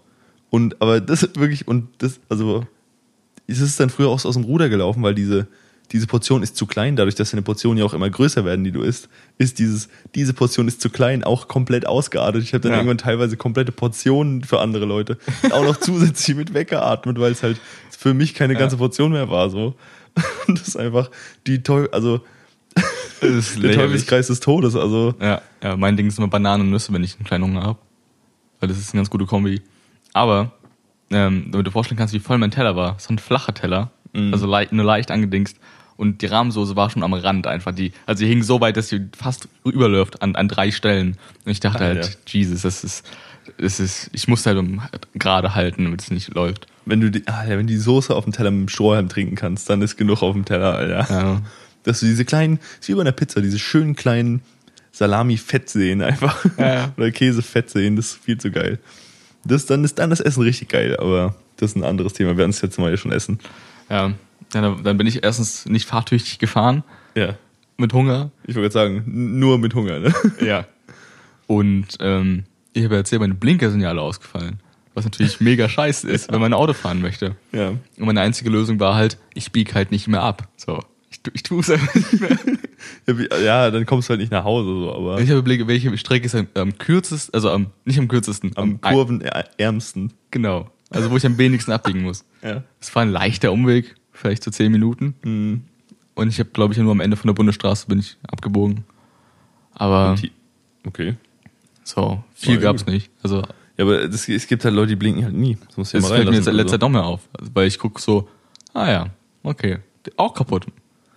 [0.49, 2.65] Und aber das ist wirklich, und das, also,
[3.47, 5.47] es ist dann früher auch so aus dem Ruder gelaufen, weil diese,
[5.91, 8.71] diese Portion ist zu klein, dadurch, dass deine Portionen ja auch immer größer werden, die
[8.71, 12.41] du isst, ist dieses, diese Portion ist zu klein, auch komplett ausgeartet.
[12.43, 12.77] Ich habe dann Ja.
[12.77, 15.17] irgendwann teilweise komplette Portionen für andere Leute
[15.51, 17.59] auch noch zusätzlich mit weggeatmet, weil es halt
[17.91, 19.75] für mich keine ganze Portion mehr war, so.
[20.47, 21.11] Und das ist einfach
[21.47, 22.21] die Teufel, also,
[23.21, 23.75] der lächerlich.
[23.75, 27.15] Teufelskreis des Todes, also, Ja, ja, mein Ding ist immer Bananen und Nüsse, wenn ich
[27.15, 27.79] einen kleinen Hunger habe.
[28.59, 29.61] Weil das ist eine ganz gute Kombi.
[30.13, 30.53] Aber,
[31.11, 32.95] ähm, damit du vorstellen kannst, wie voll mein Teller war.
[32.99, 33.91] So ein flacher Teller.
[34.13, 35.57] Also leicht, nur leicht angedingst.
[35.95, 37.73] Und die Rahmensoße war schon am Rand einfach.
[37.73, 41.17] Die, also die hing so weit, dass sie fast überläuft an, an drei Stellen.
[41.45, 42.01] Und ich dachte Alter.
[42.01, 43.05] halt, Jesus, das ist,
[43.57, 44.81] das ist, ich muss halt um,
[45.13, 46.67] gerade halten, damit es nicht läuft.
[46.85, 49.35] wenn du die, ah, ja, wenn die Soße auf dem Teller mit dem Strohhalm trinken
[49.35, 51.07] kannst, dann ist genug auf dem Teller, Alter.
[51.09, 51.41] Ja.
[51.83, 54.41] Dass du diese kleinen, ist wie bei einer Pizza, diese schönen kleinen
[54.93, 56.45] Salami-Fettseen einfach.
[56.57, 56.91] Ja.
[56.97, 58.79] Oder Käse-Fettseen, das ist viel zu geil.
[59.45, 62.31] Das, dann ist dann das Essen richtig geil, aber das ist ein anderes Thema.
[62.31, 63.39] Wir werden es jetzt mal ja schon essen.
[63.93, 64.13] Ja,
[64.53, 66.83] ja dann, bin ich erstens nicht fahrtüchtig gefahren
[67.15, 67.35] Ja.
[67.77, 68.31] mit Hunger.
[68.47, 70.13] Ich wollte sagen, nur mit Hunger, ne?
[70.41, 70.65] Ja.
[71.47, 74.59] Und ähm, ich habe ja erzählt, meine Blinker sind ja alle ausgefallen.
[74.95, 77.35] Was natürlich mega scheiße ist, wenn man ein Auto fahren möchte.
[77.51, 77.69] Ja.
[77.69, 80.47] Und meine einzige Lösung war halt, ich bieg halt nicht mehr ab.
[80.55, 80.79] So.
[81.11, 82.37] Ich, tu- ich tue es einfach nicht mehr.
[83.07, 85.97] Ja, Ja, dann kommst du halt nicht nach Hause, so, aber Ich habe überlegt, welche
[85.97, 90.11] Strecke ist am, am kürzesten, also am, nicht am kürzesten, am ein- kurvenärmsten.
[90.31, 90.69] Genau.
[90.93, 92.23] Also wo ich am wenigsten abbiegen muss.
[92.41, 92.63] Ja.
[92.79, 95.15] Es war ein leichter Umweg, vielleicht so zehn Minuten.
[95.23, 95.61] Mhm.
[96.15, 98.83] Und ich habe, glaube ich, nur am Ende von der Bundesstraße bin ich abgebogen.
[99.73, 100.15] Aber
[100.85, 101.15] Okay.
[101.83, 102.93] so, viel gab's gut.
[102.93, 103.09] nicht.
[103.23, 103.37] Also
[103.77, 105.57] Ja, aber das, es gibt halt Leute, die blinken halt nie.
[105.67, 106.73] Das muss ich ja Das mal fällt mir jetzt in letzter.
[106.73, 107.21] Zeit noch mehr auf.
[107.39, 108.29] Also, weil ich gucke so,
[108.73, 109.07] ah ja,
[109.41, 109.79] okay.
[110.17, 110.67] Auch kaputt.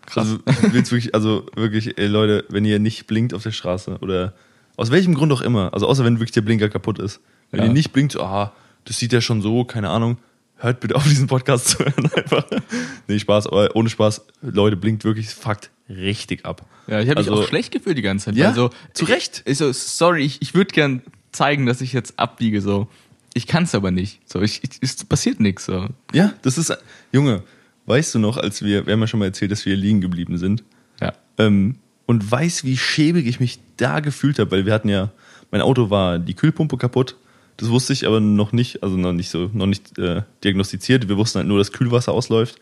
[0.07, 0.39] Krass.
[0.47, 4.33] Also, wirklich, also wirklich, ey, Leute, wenn ihr nicht blinkt auf der Straße oder
[4.77, 7.67] aus welchem Grund auch immer, also außer wenn wirklich der Blinker kaputt ist, wenn Ja.
[7.67, 8.53] ihr nicht blinkt, so, ah,
[8.87, 10.19] das sieht ja schon so, keine Ahnung,
[10.57, 12.45] hört bitte auf diesen Podcast zu hören einfach.
[13.07, 16.67] Nee, Spaß, aber ohne Spaß, Leute, blinkt wirklich, fuckt richtig ab.
[16.89, 18.37] ja, ich habe mich also- auch schlecht gefühlt die ganze Zeit.
[18.37, 19.43] Ja, so, zu Recht.
[19.45, 22.61] Ich, ich so, sorry, ich, ich würde gern zeigen, dass ich jetzt abbiege.
[22.61, 22.89] So,
[23.35, 24.21] ich kann es aber nicht.
[24.29, 25.67] So, ich, ich, es passiert nichts.
[25.67, 25.87] So.
[26.13, 26.77] Ja, das ist,
[27.13, 27.43] Junge,
[27.87, 30.39] weißt du noch, als wir, wir haben ja schon mal erzählt, dass wir liegen geblieben
[30.39, 30.65] sind,
[31.01, 31.13] Ja.
[31.39, 35.11] ähm, und weiß, wie schäbig ich mich da gefühlt habe, weil wir hatten ja,
[35.51, 37.17] mein Auto war die Kühlpumpe kaputt.
[37.59, 41.09] Das wusste ich aber noch nicht, also noch nicht so, noch nicht äh, diagnostiziert.
[41.09, 42.57] Wir wussten halt nur, dass Kühlwasser ausläuft.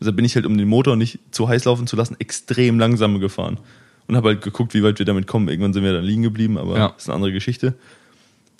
[0.00, 2.78] Und da bin ich halt, um den Motor nicht zu heiß laufen zu lassen, extrem
[2.78, 3.58] langsam gefahren.
[4.06, 5.48] Und habe halt geguckt, wie weit wir damit kommen.
[5.48, 6.88] Irgendwann sind wir dann liegen geblieben, aber Ja.
[6.88, 7.74] das ist eine andere Geschichte.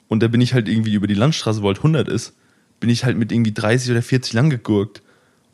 [0.09, 2.35] Und da bin ich halt irgendwie über die Landstraße, wo halt 100 ist,
[2.81, 5.03] bin ich halt mit irgendwie 30 oder 40 lang gegurkt.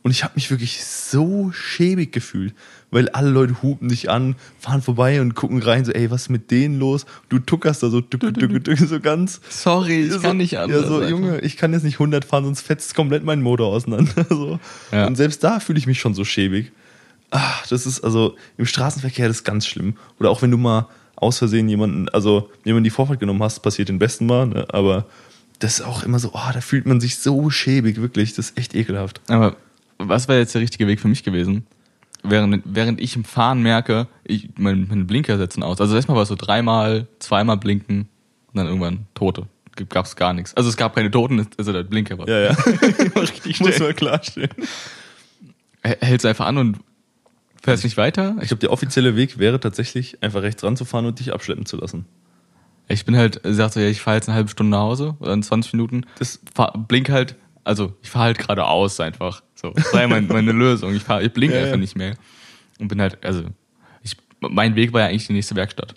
[0.02, 2.54] Und ich habe mich wirklich so schäbig gefühlt,
[2.90, 6.28] weil alle Leute hupen dich an, fahren vorbei und gucken rein, so, ey, was ist
[6.30, 7.04] mit denen los?
[7.28, 9.42] Du tuckerst da so, duck, duck, duck, so ganz.
[9.50, 10.82] Sorry, ich so, kann nicht anders.
[10.82, 11.10] Ja, so, einfach.
[11.10, 14.10] Junge, ich kann jetzt nicht 100 fahren, sonst fetzt komplett mein Motor auseinander.
[14.30, 14.60] So.
[14.92, 15.06] Ja.
[15.06, 16.72] Und selbst da fühle ich mich schon so schäbig.
[17.30, 19.96] Ach, das ist also im Straßenverkehr das ist ganz schlimm.
[20.18, 23.88] Oder auch wenn du mal aus Versehen jemanden, also jemanden die Vorfahrt genommen hast, passiert
[23.88, 24.66] den besten Mal, ne?
[24.72, 25.06] aber
[25.58, 28.34] das ist auch immer so, oh, da fühlt man sich so schäbig, wirklich.
[28.34, 29.20] Das ist echt ekelhaft.
[29.28, 29.56] Aber
[30.08, 31.66] was wäre jetzt der richtige Weg für mich gewesen?
[32.22, 35.80] Während, während ich im Fahren merke, ich, mein, meine Blinker setzen aus.
[35.80, 38.08] Also erstmal war es so dreimal, zweimal blinken
[38.48, 39.46] und dann irgendwann Tote.
[39.88, 40.54] Gab es gar nichts.
[40.54, 42.28] Also es gab keine Toten, also der Blinker war.
[42.28, 42.50] Ja, ja.
[43.16, 44.50] richtig Muss man klarstellen.
[45.82, 46.78] Hältst einfach an und
[47.62, 48.36] fährst nicht weiter?
[48.42, 52.04] Ich glaube, der offizielle Weg wäre tatsächlich, einfach rechts ranzufahren und dich abschleppen zu lassen.
[52.88, 55.32] Ich bin halt, sagt so, ja, ich fahre jetzt eine halbe Stunde nach Hause oder
[55.32, 56.04] in 20 Minuten.
[56.18, 59.42] Das- fahr, blink halt, also ich fahre halt geradeaus einfach.
[59.54, 60.94] So, das war ja mein, meine Lösung.
[60.94, 61.76] Ich fahr, ich blink Ja, einfach ja.
[61.78, 62.16] nicht mehr.
[62.78, 63.44] Und bin halt, also,
[64.02, 65.94] ich, mein Weg war ja eigentlich die nächste Werkstatt.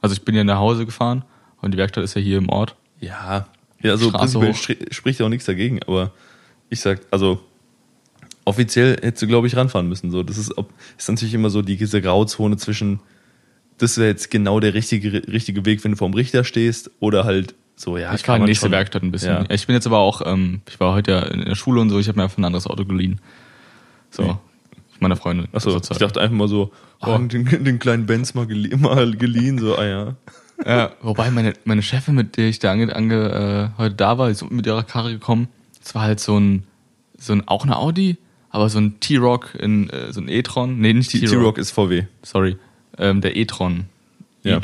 [0.00, 1.24] Also ich bin ja nach Hause gefahren
[1.60, 2.76] und die Werkstatt ist ja hier im Ort.
[3.00, 3.46] Ja,
[3.80, 6.12] ja also prinzipiell spricht ja auch nichts dagegen, aber
[6.68, 7.40] ich sag, also
[8.44, 10.10] offiziell hättest du, glaube ich, ranfahren müssen.
[10.10, 13.00] So, das ist, ob, ist natürlich immer so die, diese Grauzone zwischen,
[13.78, 17.54] das wäre jetzt genau der richtige, richtige Weg, wenn du vorm Richter stehst, oder halt
[17.82, 18.14] so, ja.
[18.14, 19.32] ich fahre in die nächste schon- Werkstatt ein bisschen.
[19.32, 19.44] Ja.
[19.50, 21.98] Ich bin jetzt aber auch, ähm, ich war heute ja in der Schule und so,
[21.98, 23.20] ich habe mir einfach ein anderes Auto geliehen.
[24.10, 24.34] So, Nee.
[25.00, 25.48] meiner Freundin.
[25.52, 25.98] Achso, ich sozusagen.
[26.00, 29.84] dachte einfach mal so, oh, den, den kleinen Benz mal, gelie mal geliehen, so, ah
[29.84, 30.14] ja.
[30.64, 34.30] Ja, wobei meine, meine Chefin, mit der ich da ange, ange, äh, heute da war,
[34.30, 35.48] ist mit ihrer Karre gekommen.
[35.84, 36.62] Es war halt so ein,
[37.18, 38.16] so ein, auch eine Audi,
[38.50, 40.78] aber so ein T-Rock in, äh, so ein e-tron.
[40.78, 41.28] Nee, nicht T-Rock.
[41.30, 42.04] T-Rock ist VW.
[42.22, 42.56] Sorry.
[42.98, 43.86] Ähm, der e-tron.
[44.44, 44.60] Ja.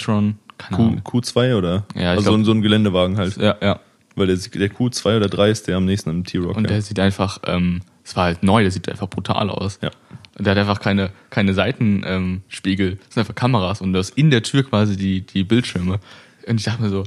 [0.58, 1.00] Keine Q, Ahnung.
[1.04, 1.84] Q2 oder?
[1.94, 3.36] Ja, also glaub- so ein- Geländewagen halt.
[3.36, 3.80] Ja, ja.
[4.16, 6.56] Weil der, der Q2 oder 3 ist der am nächsten am T-Rock.
[6.56, 6.68] Und ja.
[6.70, 9.78] der sieht einfach, ähm, es war halt neu, der sieht einfach brutal aus.
[9.82, 9.90] Ja.
[10.36, 14.10] Und der hat einfach keine, keine Seitenspiegel, ähm, das sind einfach Kameras und du hast
[14.10, 16.00] in der Tür quasi die, die Bildschirme.
[16.46, 17.04] Und ich dachte mir so,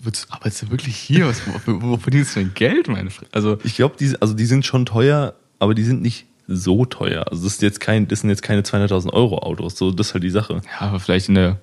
[0.00, 1.26] willst du- arbeitest du wirklich hier?
[1.26, 4.46] Was, wo, wo verdienst du denn Geld, meine Fre Also, Ich glaube, die, also die
[4.46, 7.26] sind schon teuer, aber die sind nicht so teuer.
[7.30, 9.76] Also das ist jetzt kein, das sind jetzt keine 200.000 Euro Autos.
[9.76, 10.60] So, das ist halt die Sache.
[10.80, 11.58] ja, aber vielleicht in der,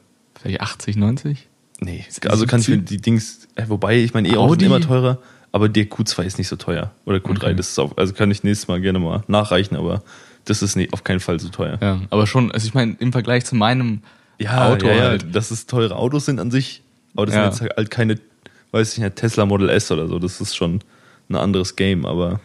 [0.48, 1.48] vielleicht 80, 90?
[1.80, 5.20] Nee, also kann ich mir die Dings, wobei, ich meine, E-Autos sind immer teurer,
[5.52, 6.92] aber der Q2 ist nicht so teuer.
[7.06, 7.56] Oder Q3, Okay.
[7.56, 10.02] das ist auf, also kann ich nächstes Mal gerne mal nachreichen, aber
[10.46, 11.78] das ist nicht, auf keinen Fall so teuer.
[11.82, 14.02] Ja, aber schon, also ich meine, im Vergleich zu meinem
[14.40, 15.36] Ja, Auto ja, ja, halt.
[15.36, 16.82] dass es teure Autos sind an sich,
[17.16, 17.52] aber das Ja.
[17.52, 18.16] sind jetzt halt keine,
[18.72, 20.18] weiß ich nicht, Tesla Model S oder so.
[20.20, 20.80] Das ist schon
[21.30, 22.40] ein anderes Game, aber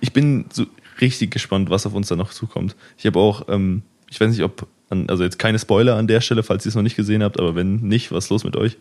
[0.00, 0.64] ich bin so
[1.00, 2.76] richtig gespannt, was auf uns da noch zukommt.
[2.98, 6.42] Ich habe auch, ähm, ich weiß nicht, ob, also jetzt keine Spoiler an der Stelle,
[6.42, 8.76] falls ihr es noch nicht gesehen habt, aber wenn nicht, was ist los mit euch?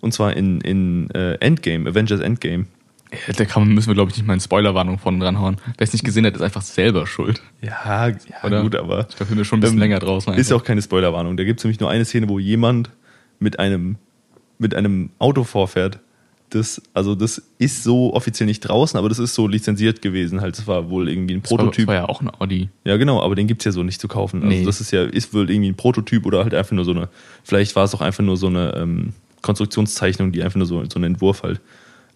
[0.00, 2.66] Und zwar in, in äh, Endgame, Avengers Endgame.
[3.12, 5.56] Ja, Da kann, müssen wir, glaube ich, nicht mal eine Spoilerwarnung von dranhauen.
[5.78, 7.40] Wer es nicht gesehen hat, ist einfach selber schuld.
[7.62, 8.62] Ja, ja Oder?
[8.62, 10.34] gut, aber Ich glaube, wir sind schon ein bisschen Ähm, länger draußen.
[10.34, 10.62] Ist einfach.
[10.62, 11.36] auch keine Spoilerwarnung.
[11.36, 12.90] Da gibt es nämlich nur eine Szene, wo jemand
[13.38, 13.96] mit einem,
[14.58, 16.00] mit einem Auto vorfährt.
[16.54, 20.40] Das, also das ist so offiziell nicht draußen, aber das ist so lizenziert gewesen.
[20.40, 21.86] Halt, das war wohl irgendwie ein Das war- Prototyp.
[21.86, 22.68] Das war ja auch ein Audi.
[22.84, 24.42] Ja, genau, aber den gibt's ja so nicht zu kaufen.
[24.42, 24.64] Also Nee.
[24.64, 27.08] das ist ja, ist wohl irgendwie ein Prototyp oder halt einfach nur so eine,
[27.42, 29.12] vielleicht war es auch einfach nur so eine ähm,
[29.42, 31.60] Konstruktionszeichnung, die einfach nur so, so ein Entwurf halt.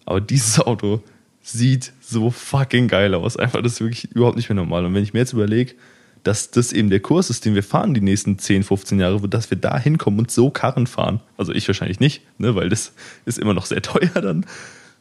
[0.05, 1.01] Aber dieses Auto
[1.41, 3.37] sieht so fucking geil aus.
[3.37, 4.85] Einfach, das ist wirklich überhaupt nicht mehr normal.
[4.85, 5.73] Und wenn ich mir jetzt überlege,
[6.23, 9.49] dass das eben der Kurs ist, den wir fahren die nächsten 10, 15 Jahre, dass
[9.49, 11.21] wir da hinkommen und so Karren fahren.
[11.37, 12.93] Also ich wahrscheinlich nicht, ne, weil das
[13.25, 14.45] ist immer noch sehr teuer dann.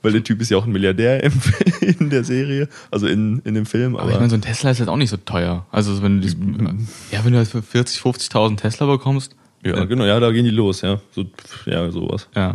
[0.00, 1.33] Weil der Typ ist ja auch ein Milliardär im,
[1.81, 3.96] in der Serie, also in, in dem Film.
[3.96, 5.66] Aber, ich meine, so ein Tesla ist halt auch nicht so teuer.
[5.72, 6.37] Also wenn du dies,
[7.11, 10.44] ja, wenn du halt für 40, 50.000 Tesla bekommst, Ja, äh, genau, ja, da gehen
[10.44, 11.00] die los, ja.
[11.11, 11.24] So,
[11.66, 12.28] ja, sowas.
[12.37, 12.54] ja,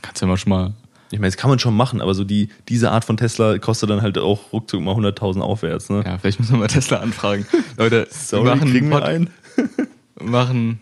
[0.00, 0.72] kannst du ja mal schon mal.
[1.10, 3.88] Ich meine, das kann man schon machen, aber so die, diese Art von Tesla kostet
[3.88, 6.02] dann halt auch ruckzuck mal 100.000 aufwärts, ne?
[6.04, 7.46] Ja, vielleicht müssen wir mal Tesla anfragen.
[7.76, 9.30] Leute, Sorry, wir machen, kriegen wir einen?
[10.20, 10.80] machen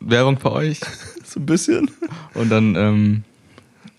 [0.00, 0.80] Werbung für euch
[1.24, 1.90] so ein bisschen.
[2.34, 3.24] und dann ähm,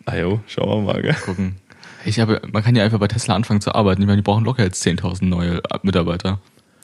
[0.05, 1.15] Ah jo, schauen wir mal, gell?
[1.25, 1.55] gucken.
[2.05, 4.01] Ich habe, man kann ja einfach bei Tesla anfangen zu arbeiten.
[4.01, 6.39] Ich meine, die brauchen locker jetzt 10.000 neue Mitarbeiter,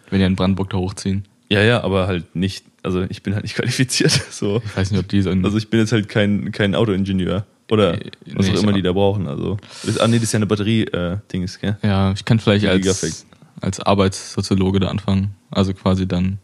[0.10, 1.26] wenn die in Brandenburg da hochziehen.
[1.50, 4.12] Ja, ja, aber halt nicht, also ich bin halt nicht qualifiziert.
[4.32, 4.62] So.
[4.64, 7.46] Ich weiß nicht, ob die so Also ich bin jetzt halt kein, kein Autoingenieur.
[7.70, 8.00] Oder
[8.34, 9.28] was nee, auch immer die da brauchen.
[9.28, 9.58] Also.
[10.00, 11.78] Ah, nee, das ist ja eine Batterie-Dings, gell?
[11.84, 13.26] ja, ich kann vielleicht als,
[13.62, 15.36] als Arbeitssoziologe da anfangen.
[15.52, 16.40] Also quasi dann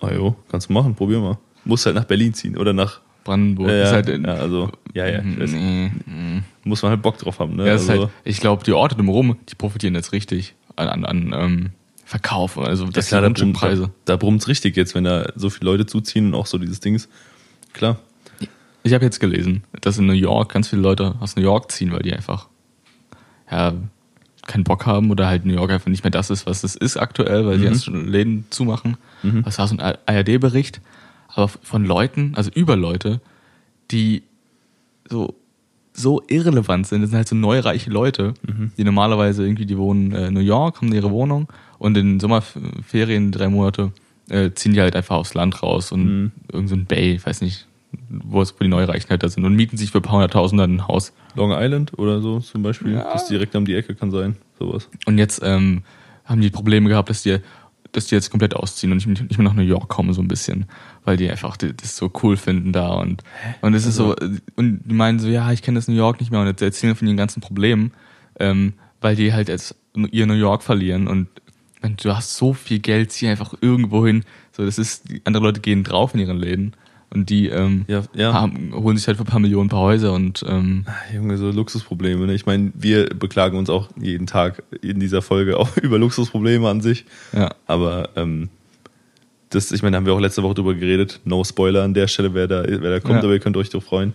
[0.00, 1.38] Ah jo, kannst du machen, probier mal.
[1.64, 3.00] Musst halt nach Berlin ziehen oder nach.
[3.24, 3.70] Brandenburg.
[3.70, 5.18] Ja, ist halt ja, also, ja, ja.
[5.18, 5.50] ich weiß.
[5.50, 6.42] Nee, nee.
[6.62, 7.66] Muss man halt Bock drauf haben, ne?
[7.66, 10.88] Ja, es ist also, halt, ich glaube, die Orte drumherum, die profitieren jetzt richtig an,
[10.88, 11.70] an, an ähm,
[12.04, 13.90] Verkauf, also Ja, das klar, da sind brummt Preise.
[14.04, 16.78] Da, da brummt's richtig jetzt, wenn da so viele Leute zuziehen und auch so dieses
[16.78, 17.08] Dings.
[17.72, 17.98] Klar.
[18.86, 21.90] Ich habe jetzt gelesen, dass in New York ganz viele Leute aus New York ziehen,
[21.92, 22.48] weil die einfach
[23.50, 23.72] ja,
[24.46, 26.96] keinen Bock haben oder halt New York einfach nicht mehr das ist, was es ist
[26.96, 27.70] aktuell, weil die Mhm.
[27.70, 28.96] ganzen Läden zumachen.
[29.44, 30.80] Das war so ein ARD-Bericht,
[31.34, 33.20] aber von Leuten, also über Leute,
[33.90, 34.22] die
[35.08, 35.34] so
[35.92, 37.00] so irrelevant sind.
[37.00, 38.70] Das sind halt so neureiche Leute, Mhm.
[38.76, 43.32] die normalerweise irgendwie, die wohnen äh, in New York, haben ihre Wohnung und in Sommerferien,
[43.32, 43.92] drei Monate,
[44.28, 46.32] äh, ziehen die halt einfach aufs Land raus und Mhm.
[46.52, 47.66] irgend so ein Bay, weiß nicht,
[48.08, 50.60] wo es wo die Neureichen halt da sind und mieten sich für ein paar hunderttausend
[50.60, 51.12] dann ein Haus.
[51.34, 52.94] Long Island oder so zum Beispiel.
[52.94, 53.12] Ja.
[53.12, 54.36] Das direkt um die Ecke kann sein.
[54.58, 54.88] Sowas.
[55.06, 55.82] Und jetzt ähm,
[56.24, 57.38] haben die Probleme gehabt, dass die,
[57.92, 60.28] dass die jetzt komplett ausziehen und nicht, nicht mehr nach New York kommen, so ein
[60.28, 60.66] bisschen.
[61.04, 62.94] Weil die einfach das so cool finden da.
[62.94, 63.22] Und,
[63.60, 64.14] und es ist so,
[64.56, 66.96] und die meinen so, ja, ich kenne das New York nicht mehr und jetzt erzählen
[66.96, 67.92] von ihren ganzen Problemen,
[68.40, 69.76] ähm, weil die halt jetzt
[70.10, 71.28] ihr New York verlieren und
[72.02, 74.24] du hast so viel Geld, zieh einfach irgendwo hin.
[74.52, 76.72] So, das ist, andere Leute gehen drauf in ihren Läden.
[77.10, 78.32] Und die ähm, Ja, ja.
[78.34, 81.38] haben, holen sich halt für ein paar Millionen ein paar Häuser und ähm, Ah, Junge,
[81.38, 82.26] so Luxusprobleme.
[82.26, 82.34] Ne?
[82.34, 86.80] Ich meine, wir beklagen uns auch jeden Tag in dieser Folge auch über Luxusprobleme an
[86.80, 87.04] sich.
[87.32, 87.50] ja.
[87.66, 88.48] Aber ähm,
[89.50, 91.20] das, ich meine, da haben wir auch letzte Woche drüber geredet.
[91.24, 93.22] No Spoiler an der Stelle, wer da, wer da kommt, Ja.
[93.22, 94.12] aber ihr könnt euch doch freuen.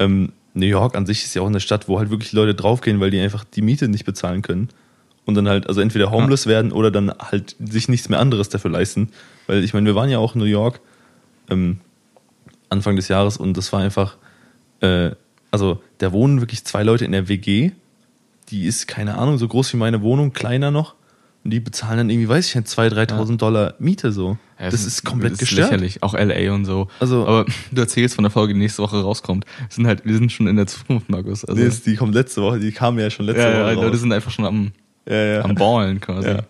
[0.00, 2.98] Ähm, New York an sich ist ja auch eine Stadt, wo halt wirklich Leute draufgehen,
[3.00, 4.68] weil die einfach die Miete nicht bezahlen können.
[5.24, 8.70] Und dann halt, also entweder homeless werden oder dann halt sich nichts mehr anderes dafür
[8.70, 9.08] leisten.
[9.46, 10.80] Weil ich meine, wir waren ja auch in New York
[11.48, 11.78] ähm,
[12.74, 14.16] Anfang des Jahres und das war einfach,
[14.80, 15.10] äh,
[15.50, 17.72] also da wohnen wirklich zwei Leute in der WG.
[18.50, 20.94] Die ist, keine Ahnung, so groß wie meine Wohnung, kleiner noch.
[21.44, 24.38] Und die bezahlen dann irgendwie, weiß ich nicht, 2.000, 3.000 Dollar Miete so.
[24.58, 25.70] Ja, das ist komplett das gestört.
[25.72, 26.02] lächerlich.
[26.02, 26.88] Auch LA und so.
[27.00, 29.44] Also- aber du erzählst von der Folge, die nächste Woche rauskommt.
[29.58, 31.44] Wir sind halt, wir sind schon in der Zukunft, Markus.
[31.44, 33.74] Also, Nee, ist- die kommt letzte Woche, die kam ja schon letzte ja, ja, Woche.
[33.74, 34.00] Leute raus.
[34.00, 34.72] sind einfach schon am,
[35.08, 35.42] ja, ja.
[35.44, 36.28] am Ballen quasi.
[36.28, 36.34] Ja.
[36.36, 36.42] Ja.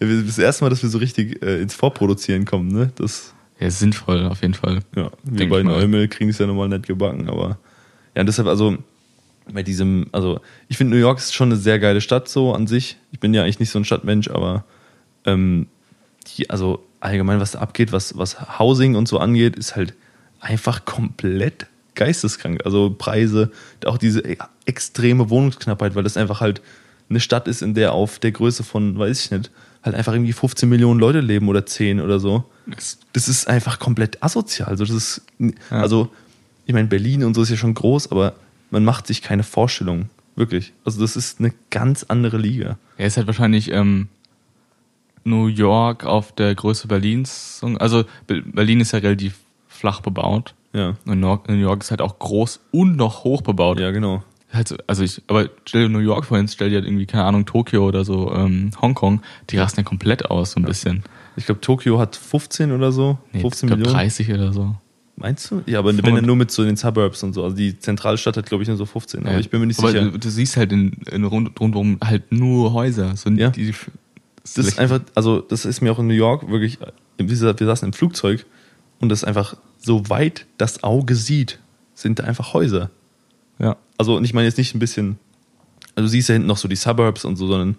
[0.00, 2.90] Ja, Das erste Mal, dass wir so richtig äh, ins Vorproduzieren kommen, ne?
[2.96, 3.34] Das,
[3.68, 4.80] ist sinnvoll, auf jeden Fall.
[4.96, 5.72] ja, wir Denk bei ich mal.
[5.80, 7.58] Neumel kriegen es ja normal nicht gebacken, aber
[8.14, 8.76] ja, und deshalb, also
[9.52, 12.66] bei diesem, also ich finde New York ist schon eine sehr geile Stadt so an
[12.66, 12.96] sich.
[13.10, 14.64] Ich bin ja eigentlich nicht so ein Stadtmensch, aber
[15.24, 15.66] ähm,
[16.28, 19.94] die, also allgemein, was da abgeht, was, was Housing und so angeht, ist halt
[20.40, 22.64] einfach komplett geisteskrank.
[22.64, 23.50] Also Preise,
[23.84, 26.62] auch diese e- extreme Wohnungsknappheit, weil das einfach halt
[27.10, 29.50] eine Stadt ist, in der auf der Größe von, weiß ich nicht,
[29.82, 32.44] halt einfach irgendwie 15 Millionen Leute leben oder 10 oder so.
[32.66, 34.68] Das- ist einfach komplett asozial.
[34.68, 35.22] Also, das ist,
[35.70, 36.08] also
[36.66, 38.34] ich meine, Berlin und so ist ja schon groß, aber
[38.70, 40.08] man macht sich keine Vorstellung.
[40.36, 40.72] Wirklich.
[40.84, 42.78] Also, das ist eine ganz andere Liga.
[42.96, 44.08] Er ist halt wahrscheinlich ähm,
[45.24, 47.60] New York auf der Größe Berlins.
[47.78, 49.34] Also Be- Berlin ist ja relativ
[49.68, 50.54] flach bebaut.
[50.72, 50.96] Ja.
[51.04, 53.78] Und New York ist halt auch groß und noch hoch bebaut.
[53.78, 54.22] Ja, genau.
[54.52, 57.24] Halt so- Also ich, aber stell dir New York vor, stell dir halt irgendwie, keine
[57.24, 61.02] Ahnung, Tokio oder so, ähm, Hongkong, die rasten ja komplett aus, so ein bisschen.
[61.36, 63.18] Ich glaube, Tokio hat 15 oder so.
[63.32, 63.94] Nee, 15 ich glaub, Millionen.
[63.98, 64.74] 30 oder so.
[65.16, 65.62] Meinst du?
[65.66, 67.44] Ja, aber wenn dann nur mit so den Suburbs und so.
[67.44, 69.20] Also die Zentralstadt hat, glaube ich, nur so 15.
[69.24, 69.38] Aber Ja.
[69.38, 70.04] ich bin mir nicht aber sicher.
[70.10, 73.16] Du, du siehst halt in, in rund, rundum halt nur Häuser.
[73.16, 73.50] So Ja.
[73.50, 73.74] die, die,
[74.42, 76.78] Das ist einfach, also das ist mir auch in New York wirklich,
[77.18, 78.44] wie gesagt, wir saßen im Flugzeug
[79.00, 81.58] und das ist einfach, so weit das Auge sieht,
[81.94, 82.90] sind da einfach Häuser.
[83.62, 83.76] Ja.
[83.96, 85.18] Also, und ich meine jetzt nicht ein bisschen,
[85.94, 87.76] also du siehst ja hinten noch so die Suburbs und so, sondern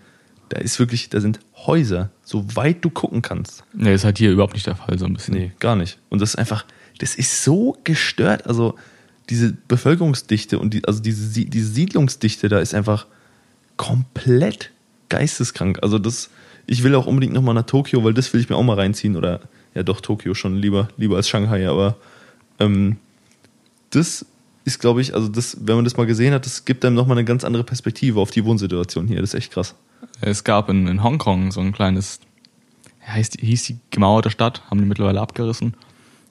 [0.49, 3.63] da ist wirklich, da sind Häuser, so weit du gucken kannst.
[3.73, 5.35] Nee, ist halt hier überhaupt nicht der Fall, so ein bisschen.
[5.35, 5.99] Nee, gar nicht.
[6.09, 6.65] Und das ist einfach,
[6.99, 8.47] das ist so gestört.
[8.47, 8.75] Also
[9.29, 13.07] diese Bevölkerungsdichte und die, also diese, diese Siedlungsdichte da ist einfach
[13.77, 14.71] komplett
[15.09, 15.79] geisteskrank.
[15.81, 16.29] Also das,
[16.67, 19.15] ich will auch unbedingt nochmal nach Tokio, weil das will ich mir auch mal reinziehen.
[19.15, 19.41] Oder
[19.73, 21.97] ja doch, Tokio schon lieber, lieber als Shanghai, aber
[22.59, 22.97] ähm,
[23.89, 24.25] das
[24.65, 27.17] ist, glaube ich, also das, wenn man das mal gesehen hat, das gibt einem nochmal
[27.17, 29.19] eine ganz andere Perspektive auf die Wohnsituation hier.
[29.19, 29.75] Das ist echt krass.
[30.21, 32.19] Es gab in, in Hongkong so ein kleines,
[33.05, 35.75] heißt, hieß die gemauerte Stadt, haben die mittlerweile abgerissen.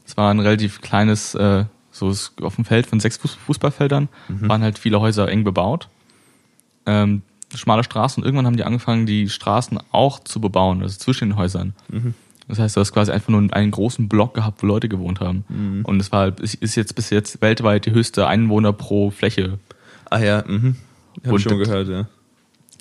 [0.06, 4.08] Es war ein relativ kleines, äh, so auf dem Feld von sechs Fuß Fußballfeldern,
[4.48, 5.88] waren halt viele Häuser eng bebaut.
[6.86, 7.22] Ähm,
[7.54, 11.36] schmale Straßen und irgendwann haben die angefangen, die Straßen auch zu bebauen, also zwischen den
[11.36, 11.74] Häusern.
[12.48, 15.82] Das heißt, du hast quasi einfach nur einen großen Block gehabt, wo Leute gewohnt haben.
[15.84, 19.58] Und es war ist jetzt bis jetzt weltweit die höchste Einwohner pro Fläche
[20.10, 20.76] Ah ja, mhm.
[21.26, 22.06] Hab ich schon das- gehört, ja.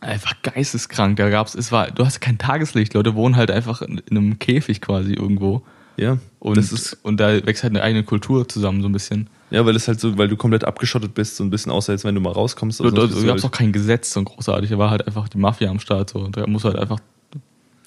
[0.01, 1.17] Einfach geisteskrank.
[1.17, 2.95] Da gab's, es war, du hast kein Tageslicht.
[2.95, 5.61] Leute wohnen halt einfach in, in einem Käfig quasi irgendwo.
[5.95, 9.29] Ja, Und, das ist und da wächst halt eine eigene Kultur zusammen, so ein bisschen.
[9.51, 12.03] Ja, weil es halt so, weil du komplett abgeschottet bist, so ein bisschen außer als
[12.03, 12.79] wenn du mal rauskommst.
[12.79, 14.71] Da, du gab's halt- auch kein Gesetz, so großartig.
[14.71, 16.09] Da war halt einfach die Mafia am Start.
[16.09, 16.27] So.
[16.29, 16.99] Da muss halt einfach,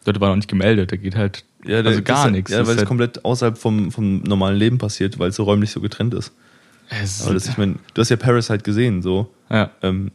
[0.07, 0.93] Leute waren noch nicht gemeldet.
[0.93, 2.51] Da geht halt, ja, also gar nichts.
[2.51, 5.71] Ja, weil es halt, komplett außerhalb vom, vom normalen Leben passiert, weil es so räumlich
[5.71, 6.33] so getrennt ist.
[6.91, 9.31] es Aber das, ich meine, du hast ja Parasite gesehen, so.
[9.51, 9.71] ja.
[9.83, 10.11] Ähm,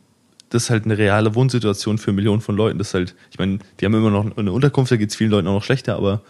[0.50, 2.80] das ist halt eine reale Wohnsituation für Millionen von Leuten.
[2.80, 5.30] Das ist halt, ich meine, die haben immer noch eine Unterkunft, da geht es vielen
[5.30, 6.22] Leuten auch noch schlechter, aber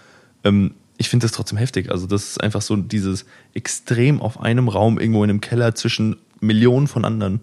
[0.44, 1.90] ähm, ich finde das trotzdem heftig.
[1.90, 6.18] Also, das ist einfach so dieses extrem auf einem Raum irgendwo in einem Keller zwischen
[6.42, 7.40] Millionen von anderen.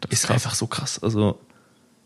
[0.00, 1.02] Das ist ist einfach so krass.
[1.02, 1.38] Also,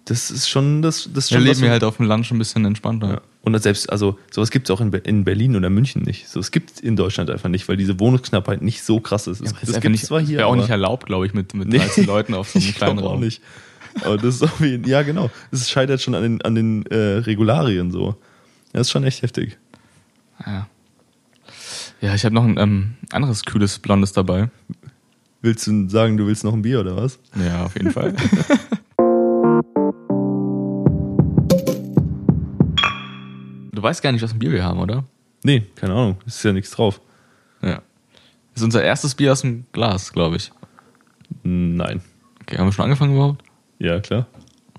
[0.05, 2.27] das ist schon das, das ist Wir schon leben was, wir halt auf dem Land
[2.27, 3.09] schon ein bisschen entspannter.
[3.09, 3.21] Ja.
[3.55, 6.29] Und selbst, also sowas gibt es auch in, in Berlin oder München nicht.
[6.29, 9.41] So, es gibt in Deutschland einfach nicht, weil diese Wohnungsknappheit nicht so krass ist.
[9.41, 11.79] Es- Das, gibt nicht, zwar hier, wäre auch nicht erlaubt, glaube ich, mit, mit Nee.
[11.79, 13.21] 13 Leuten auf so einem kleinen glaube auch Raum.
[13.21, 13.41] nicht.
[14.03, 15.31] Aber das ist auf jeden, ja genau.
[15.51, 18.17] Es scheitert schon an den, an den äh, Regularien so.
[18.73, 19.57] Das ist schon echt heftig.
[20.47, 20.69] Ja,
[22.01, 24.51] ja ich habe noch ein ähm, anderes kühles Blondes dabei.
[25.41, 27.19] Willst du sagen, du willst noch ein Bier oder was?
[27.35, 28.15] Ja, auf jeden Fall.
[33.79, 35.05] du weißt gar nicht, was für ein Bier wir haben, oder?
[35.45, 36.17] Nee, keine Ahnung.
[36.27, 37.01] Ist ja nichts drauf.
[37.63, 37.77] Ja.
[38.53, 40.51] Das ist unser erstes Bier aus dem Glas, glaube ich.
[41.43, 42.01] Nein.
[42.43, 43.45] Okay, haben wir schon angefangen überhaupt?
[43.79, 44.27] Ja, klar.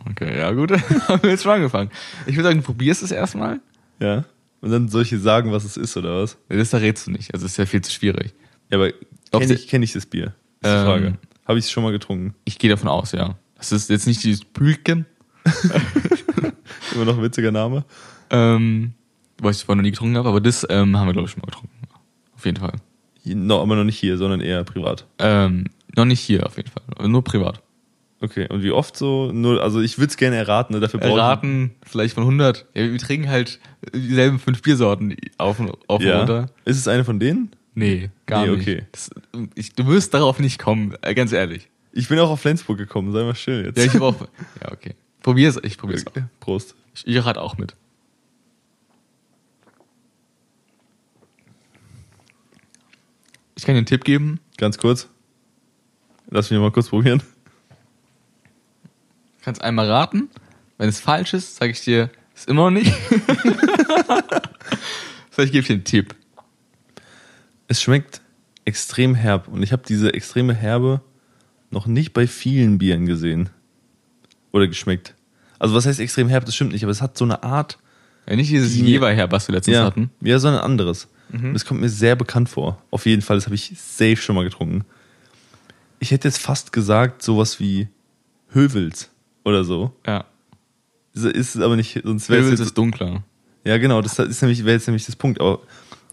[0.10, 0.72] Okay, ja gut,
[1.08, 1.90] haben wir jetzt schon angefangen.
[2.26, 3.60] Ich würde sagen, du probierst es erstmal.
[4.00, 4.26] Ja.
[4.62, 6.38] Und dann soll ich dir sagen, was es ist oder was?
[6.50, 8.34] Das verrätst du nicht, also ist ja viel zu schwierig.
[8.70, 8.92] Ja, aber
[9.32, 10.34] kenne ich, kenn ich das Bier?
[10.62, 11.18] Ist die Ähm, Frage.
[11.48, 12.36] Habe ich es schon mal getrunken?
[12.44, 13.36] Ich gehe davon aus, ja.
[13.56, 15.06] Das ist jetzt nicht dieses Pülken,
[16.96, 17.86] Immer noch ein witziger Name.
[18.30, 18.94] Ähm,
[19.42, 21.42] was ich vorher noch nie getrunken habe, aber das ähm, haben wir, glaube ich, schon
[21.42, 21.70] mal getrunken.
[22.36, 22.74] Auf jeden Fall.
[23.26, 25.06] No, aber noch nicht hier, sondern eher privat.
[25.20, 25.66] Ähm,
[25.96, 27.08] noch nicht hier, auf jeden Fall.
[27.08, 27.62] Nur privat.
[28.22, 29.32] Okay, und wie oft so?
[29.32, 30.82] Nur, also ich würde es gerne erraten, ne?
[30.82, 32.66] dafür brauche Erraten, vielleicht von 100.
[32.74, 33.60] Ja, wir trinken halt
[33.94, 36.08] dieselben fünf Biersorten auf und, auf ich.
[36.08, 36.18] und Ja.
[36.20, 36.50] runter.
[36.66, 37.52] Ist es eine von denen?
[37.76, 38.62] Nee, gar Nee, nicht.
[38.62, 38.84] okay.
[38.92, 39.10] Das,
[39.56, 41.70] ich, du wirst darauf nicht kommen, äh, ganz ehrlich.
[41.94, 43.78] Ich bin auch auf Flensburg gekommen, sei mal still jetzt.
[43.78, 44.16] Ja, ich hab auch.
[44.62, 44.96] Ja, okay.
[45.22, 46.12] Probier's, ich probier's auch.
[46.12, 46.76] Okay, Prost.
[46.96, 47.76] Ich, ich rate auch mit.
[53.60, 54.40] Ich kann dir einen Tipp geben.
[54.56, 55.10] Ganz kurz.
[56.30, 57.20] Lass mich mal kurz probieren.
[58.80, 60.30] Du kannst einmal raten.
[60.78, 62.94] Wenn es falsch ist, sage ich dir, ist immer noch nicht.
[65.30, 66.16] Vielleicht gebe ich dir einen Tipp.
[67.68, 68.22] Es schmeckt
[68.64, 71.02] extrem herb und ich habe diese extreme Herbe
[71.70, 73.50] noch nicht bei vielen Bieren gesehen.
[74.54, 75.16] Oder geschmeckt.
[75.60, 77.78] Also was heißt extrem herb, das stimmt nicht, aber es hat so eine Art,
[78.26, 80.12] Ja, nicht dieses Die- Jever her, was wir letztens ja, hatten.
[80.22, 81.10] ja, sondern anderes.
[81.30, 81.54] Mhm.
[81.54, 82.82] Das kommt mir sehr bekannt vor.
[82.92, 84.86] Auf jeden Fall, das habe ich safe schon mal getrunken.
[86.00, 87.88] Ich hätte jetzt fast gesagt, sowas wie
[88.52, 89.10] Hövels
[89.44, 89.94] oder so.
[90.08, 90.26] Ja.
[91.14, 93.24] Ist es aber nicht, sonst wäre jetzt ist dunkler.
[93.66, 95.60] Ja, genau, das ist nämlich, wäre jetzt nämlich das Punkt, aber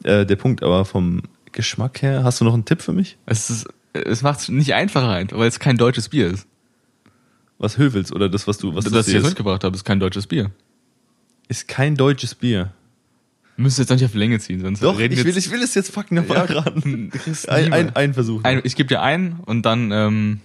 [0.02, 3.16] äh, der Punkt, aber vom Geschmack her, hast du noch einen Tipp für mich?
[3.26, 6.46] Es, ist, es macht es nicht einfacher, einfach, weil es kein deutsches Bier ist.
[7.58, 10.00] Was Hövels oder das, was du, was das, das ich jetzt mitgebracht habe, ist kein
[10.00, 10.50] deutsches Bier.
[11.48, 12.72] ist kein deutsches Bier.
[13.56, 15.90] Müssen jetzt nicht auf Länge ziehen, sonst Doch, reden ich will, ich will es jetzt
[15.90, 17.10] fucking nochmal Ja, raten.
[17.48, 18.44] Ein, ein, ein Versuch.
[18.44, 20.40] ein, ich gebe dir einen und dann ähm,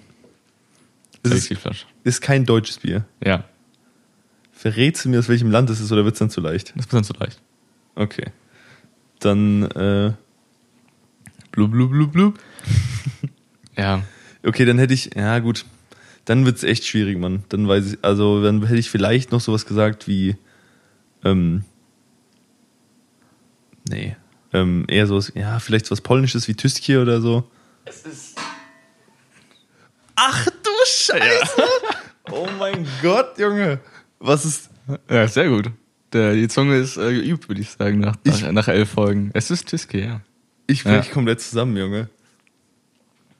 [1.23, 1.85] es ist, Flasche.
[2.03, 3.05] ist kein deutsches Bier.
[3.23, 3.43] Ja,
[4.53, 6.73] Verrätst du mir, aus welchem Land es ist oder wird es dann zu leicht?
[6.75, 7.41] das ist dann zu leicht.
[7.95, 8.25] Okay.
[9.19, 10.13] Dann, äh,
[11.51, 12.39] Blub, blub, blub, blub.
[13.77, 14.03] ja,
[14.45, 15.65] okay, dann hätte ich, ja gut,
[16.25, 17.43] dann wird es echt schwierig, Mann.
[17.49, 20.35] Dann weiß ich, also dann hätte ich vielleicht noch sowas gesagt wie,
[21.25, 21.63] ähm,
[23.89, 24.15] nee,
[24.53, 27.49] ähm, eher sowas, ja, vielleicht was Polnisches wie Tüskje oder so.
[27.85, 28.37] es ist
[30.15, 31.61] Ach du Scheiße!
[32.31, 33.79] oh mein Gott, Junge!
[34.19, 34.69] Was ist.
[35.09, 35.71] ja, sehr gut.
[36.13, 39.31] Der, die Zunge ist äh, geübt, würde ich sagen, nach, Ich- nach, elf Folgen.
[39.33, 40.21] Es ist Tiske, ja.
[40.67, 40.91] Ich Ja.
[40.99, 42.09] brech komplett zusammen, Junge.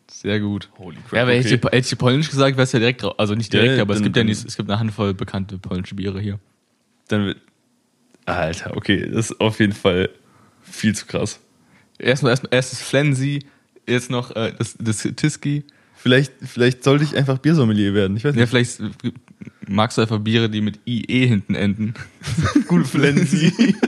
[0.10, 0.70] Sehr gut.
[0.78, 1.14] Holy crap.
[1.14, 1.56] Ja, aber hätte, okay.
[1.56, 3.16] ich, hätte ich Polnisch gesagt, wäre es ja direkt drauf.
[3.18, 5.58] Also nicht direkt, Ja, aber es dann- gibt ja nicht, es gibt eine Handvoll bekannte
[5.58, 6.40] polnische Biere hier.
[7.10, 7.38] Dann wird.
[8.26, 10.10] Alter, okay, das ist auf jeden Fall
[10.72, 11.40] viel zu krass.
[12.00, 13.46] Erstmal erst, erst das Flensi,
[13.88, 15.64] jetzt noch äh, das, das Tiski.
[15.96, 18.18] Vielleicht, vielleicht sollte ich einfach Biersommelier werden.
[18.18, 18.50] Ich weiß Ja, nicht.
[18.50, 19.12] vielleicht äh,
[19.68, 21.94] magst du einfach Biere, die mit IE hinten enden.
[22.68, 23.76] Gut Flensi.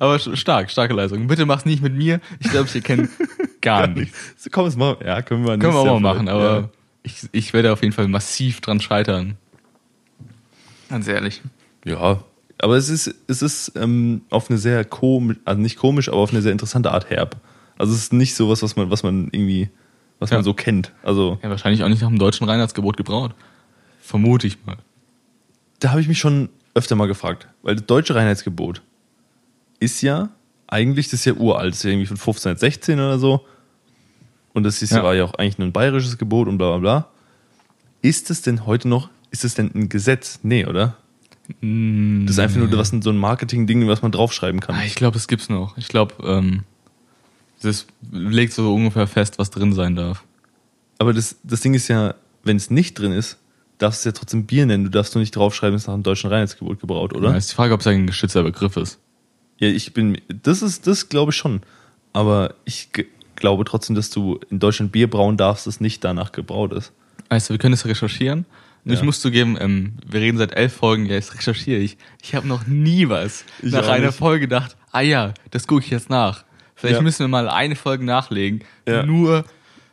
[0.00, 1.26] Aber stark, starke Leistung.
[1.26, 2.20] Bitte mach's nicht mit mir.
[2.40, 3.08] Ich glaube, ich erkenne
[3.60, 4.48] gar nichts.
[4.52, 4.96] Komm, es mal.
[5.04, 6.34] Ja, können wir Können wir auch mal machen, vielleicht.
[6.44, 6.68] aber Ja.
[7.02, 9.36] ich, ich werde auf jeden Fall massiv dran scheitern.
[10.90, 11.42] Ganz ehrlich.
[11.84, 12.22] Ja,
[12.60, 16.30] aber es ist, es ist ähm, auf eine sehr komisch, also nicht komisch, aber auf
[16.30, 17.36] eine sehr interessante Art herb.
[17.78, 19.68] Also es ist nicht sowas, was man, was man irgendwie,
[20.18, 20.36] was Ja.
[20.38, 20.92] man so kennt.
[21.02, 23.34] Also Ja, wahrscheinlich auch nicht nach dem deutschen Reinheitsgebot gebraut.
[24.00, 24.76] Vermute ich mal.
[25.80, 28.82] da habe ich mich schon öfter mal gefragt, weil das deutsche Reinheitsgebot
[29.80, 30.30] ist ja
[30.66, 33.46] eigentlich, das ist ja uralt, das ist ja irgendwie von 1516 oder so.
[34.54, 35.02] Und das ist, Ja.
[35.04, 37.08] war ja auch eigentlich nur ein bayerisches Gebot und bla bla bla.
[38.02, 40.40] Ist es denn heute noch, ist es denn ein Gesetz?
[40.42, 40.96] Nee, oder?
[41.48, 44.74] Das ist einfach nur was, so ein Marketing-Ding, was man draufschreiben kann.
[44.76, 45.78] Ah, ich glaube, es gibt's noch.
[45.78, 46.64] Ich glaube, ähm,
[47.62, 50.24] das legt so ungefähr fest, was drin sein darf.
[50.98, 53.38] Aber das, das Ding ist ja, wenn es nicht drin ist,
[53.78, 54.84] darfst du es ja trotzdem Bier nennen.
[54.84, 57.36] Du darfst nur nicht draufschreiben, es ist nach dem deutschen Reinheitsgebot gebraut, Ja, oder?
[57.36, 58.98] ist die Frage, ob es ein geschützter Begriff ist.
[59.58, 61.62] Ja, ich bin, das ist, das glaube ich schon.
[62.12, 62.90] Aber ich
[63.36, 66.92] glaube trotzdem, dass du in Deutschland Bier brauen darfst, das nicht danach gebraut ist.
[67.30, 68.44] Weißt du, wir können das recherchieren.
[68.84, 68.98] Und Ja.
[68.98, 71.96] Ich muss zugeben, ähm, wir reden seit elf Folgen, ja, jetzt recherchiere ich.
[72.22, 74.18] Ich habe noch nie was Ich nach einer nicht.
[74.18, 76.44] Folge gedacht, ah ja, das gucke ich jetzt nach.
[76.74, 77.02] Vielleicht Ja.
[77.02, 78.62] müssen wir mal eine Folge nachlegen.
[78.86, 79.04] Ja.
[79.04, 79.44] Nur,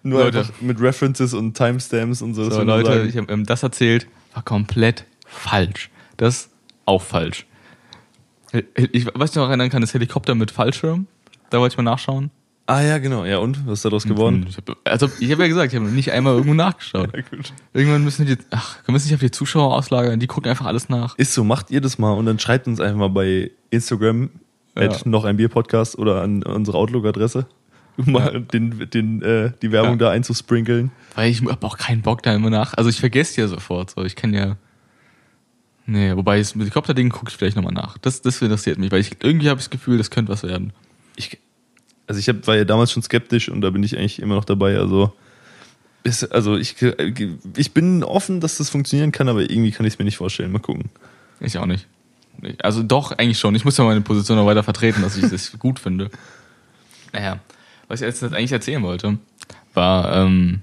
[0.03, 0.47] Nur Leute.
[0.61, 2.45] mit References und Timestamps und so.
[2.45, 5.89] das so, Leute, ich habe ähm, das erzählt, war komplett falsch.
[6.17, 6.49] Das
[6.85, 7.45] auch falsch.
[8.75, 11.07] Ich, was ich noch erinnern kann, ist Helikopter mit Fallschirm.
[11.49, 12.29] Da wollte ich mal nachschauen.
[12.67, 13.25] Ah ja, genau.
[13.25, 13.65] Ja, und?
[13.67, 14.45] Was ist daraus geworden?
[14.49, 17.11] Ich hab, also, ich habe ja gesagt, ich habe nicht einmal irgendwo nachgeschaut.
[17.15, 17.23] Ja.
[17.73, 20.65] Irgendwann müssen die, ach, können wir es nicht auf die Zuschauer auslagern, die gucken einfach
[20.65, 21.17] alles nach.
[21.17, 24.29] Ist so, macht ihr das mal und dann schreibt uns einfach mal bei Instagram
[24.77, 24.89] Ja.
[25.05, 27.45] noch ein Bier Podcast oder an unsere Outlook-Adresse,
[27.97, 29.97] um mal den, den, äh, die Werbung Ja.
[29.97, 30.91] da einzusprinkeln.
[31.15, 32.73] Weil ich habe auch keinen Bock da immer nach.
[32.73, 33.91] Also ich vergesse ja sofort.
[33.91, 34.57] So, ich kann ja.
[35.87, 37.97] Nee, wobei das Helikopter-Ding gucke ich vielleicht nochmal nach.
[37.99, 40.73] Das, das interessiert mich, weil ich irgendwie habe ich das Gefühl, das könnte was werden.
[41.15, 41.37] Ich,
[42.07, 44.45] also ich hab, war ja damals schon skeptisch und da bin ich eigentlich immer noch
[44.45, 44.77] dabei.
[44.77, 45.13] Also,
[46.03, 46.75] ist, also ich,
[47.57, 50.51] ich bin offen, dass das funktionieren kann, aber irgendwie kann ich es mir nicht vorstellen.
[50.51, 50.89] Mal gucken.
[51.39, 51.87] Ich auch nicht.
[52.61, 53.55] Also doch, eigentlich schon.
[53.55, 56.11] Ich muss ja meine Position noch weiter vertreten, dass ich das gut finde.
[57.11, 57.39] Naja,
[57.87, 59.17] was ich jetzt eigentlich erzählen wollte,
[59.73, 60.61] war, ähm,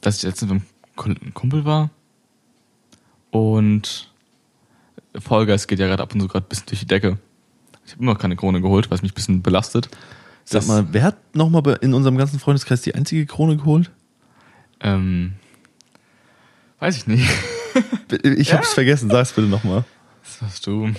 [0.00, 1.90] dass ich jetzt mit einem Kumpel war
[3.30, 4.08] und
[5.18, 7.18] Vollgeist geht ja gerade ab und zu gerade ein bisschen durch die Decke.
[7.84, 9.88] Ich habe immer noch keine Krone geholt, was mich ein bisschen belastet.
[10.52, 13.90] Sag mal, wer hat nochmal in unserem ganzen Freundeskreis die einzige Krone geholt?
[14.80, 15.34] Ähm,
[16.80, 17.28] weiß ich nicht.
[18.24, 18.56] Ich Ja.
[18.56, 19.84] hab's vergessen, sag's bitte nochmal.
[20.24, 20.90] Das warst du.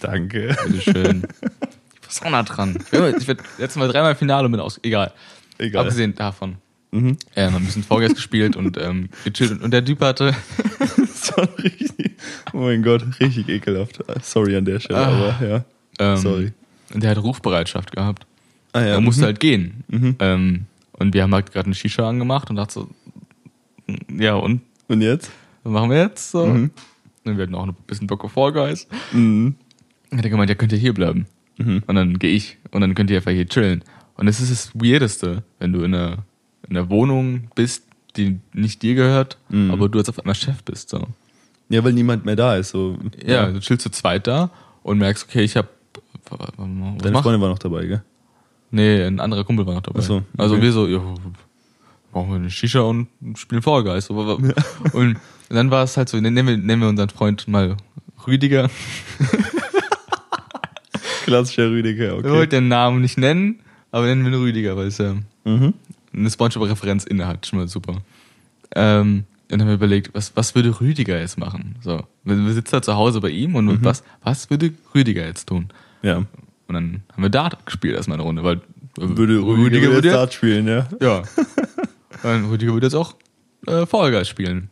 [0.00, 0.56] Danke.
[0.66, 1.26] Bitteschön.
[1.42, 2.78] ich war so nah dran.
[2.86, 2.92] Ich
[3.28, 4.80] werde letztes Mal dreimal Finale mit aus.
[4.82, 5.12] Egal.
[5.58, 5.82] Egal.
[5.84, 6.56] Abgesehen davon.
[6.92, 7.18] Mhm.
[7.34, 9.60] Ja, haben ein bisschen Vollgeist gespielt und ähm, gechillt.
[9.60, 10.34] Und- der Typ hatte.
[11.62, 12.16] Richtig,
[12.54, 13.98] oh mein Gott, richtig ekelhaft.
[14.22, 15.08] Sorry an der Stelle, Ah.
[15.34, 15.64] aber ja.
[15.98, 16.52] Ähm, Sorry.
[16.94, 18.26] Und der hat Rufbereitschaft gehabt.
[18.76, 18.86] Ah, ja.
[18.94, 19.26] Er musste mhm.
[19.26, 19.84] halt gehen.
[19.88, 20.16] Mhm.
[20.18, 22.88] Ähm, und wir haben halt gerade eine Shisha angemacht und dachte so,
[24.18, 25.30] ja, und Und jetzt?
[25.62, 26.30] was machen wir jetzt?
[26.30, 26.46] So.
[26.46, 26.70] Mhm.
[27.24, 28.86] Und wir hatten auch ein bisschen Bock auf Fall Guys.
[29.12, 29.56] Mhm.
[30.12, 31.26] Hat er gemeint, ja, könnt ihr hier bleiben.
[31.58, 31.82] Mhm.
[31.86, 33.82] Und dann gehe ich und dann könnt ihr einfach hier chillen.
[34.16, 36.18] Und das ist das Weirdeste, wenn du in einer,
[36.68, 37.84] in einer Wohnung bist,
[38.16, 39.70] die nicht dir gehört, Mhm.
[39.70, 40.88] aber du jetzt auf einmal Chef bist.
[40.90, 41.06] So.
[41.68, 42.70] Ja, weil niemand mehr da ist.
[42.70, 42.98] So.
[43.24, 44.50] Ja, du chillst zu zweit da
[44.82, 45.68] und merkst, okay, ich hab.
[46.30, 47.22] Was Deine?
[47.22, 48.02] Freundin war noch dabei, gell?
[48.70, 50.00] Nee, ein anderer Kumpel war noch dabei.
[50.00, 50.64] Ach so, Also okay.
[50.64, 51.00] wir so, ja,
[52.12, 54.10] brauchen wir eine Shisha und spielen Fall Guys.
[54.10, 54.54] Und
[55.48, 57.76] dann war es halt so, nennen wir, nennen wir unseren Freund mal
[58.26, 58.68] Rüdiger.
[61.24, 62.30] Klassischer Rüdiger, Wir okay.
[62.30, 63.60] wollten den Namen nicht nennen,
[63.90, 65.14] aber nennen wir ihn Rüdiger, weil es ja
[65.44, 65.74] Mhm.
[66.12, 67.46] eine Spongebob-Referenz inne hat.
[67.46, 67.96] Schon mal super.
[68.74, 71.76] Ähm, dann haben wir überlegt, was, was würde Rüdiger jetzt machen?
[71.82, 75.48] So, wir, wir sitzen da zu Hause bei ihm und was, was würde Rüdiger jetzt
[75.48, 75.68] tun?
[76.02, 76.24] Ja.
[76.68, 78.60] Und dann haben wir Dart gespielt erstmal eine Runde, weil
[78.96, 80.88] Würde Rüdiger, würde Start spielen, ja?
[81.00, 81.22] Ja.
[82.22, 83.14] Und Rüdiger würde jetzt auch
[83.66, 84.70] äh, Fall Guys spielen.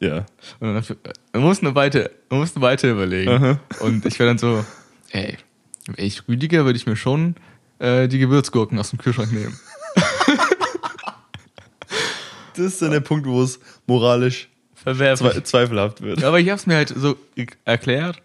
[0.00, 0.18] Ja.
[0.60, 0.96] Und dann dafür,
[1.32, 3.30] man muss eine weiter, man muss eine weiter überlegen.
[3.30, 3.60] Aha.
[3.80, 4.64] Und ich wäre dann so,
[5.10, 5.36] ey,
[5.86, 7.36] wäre ich Rüdiger, würde ich mir schon
[7.78, 9.58] äh, die Gewürzgurken aus dem Kühlschrank nehmen.
[12.54, 15.32] Das ist dann der Punkt, wo es moralisch Verwerflich.
[15.32, 16.20] zwe zweifelhaft wird.
[16.20, 17.16] Ja, aber ich habe es mir halt so
[17.64, 18.20] erklärt,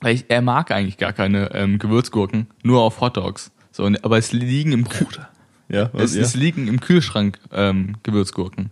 [0.00, 3.50] weil ich, er mag eigentlich gar keine ähm, Gewürzgurken, nur auf Hotdogs.
[3.72, 5.28] So, und- aber es liegen im Kühlschrank.
[5.68, 6.22] Ja, was, Es, ja?
[6.22, 8.70] es liegen im Kühlschrank ähm, Gewürzgurken.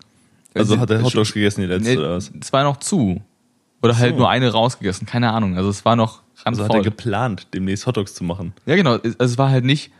[0.54, 2.30] Also Es- hat er Hotdogs gegessen, die letzte, Nee, oder was?
[2.40, 3.20] es war noch zu.
[3.82, 4.18] Oder halt So.
[4.18, 5.56] nur eine rausgegessen, keine Ahnung.
[5.56, 6.80] Also es war noch Also hat randvoll.
[6.80, 8.52] er geplant, demnächst Hotdogs zu machen.
[8.66, 8.94] ja, genau.
[8.96, 9.90] Es, also es war halt nicht,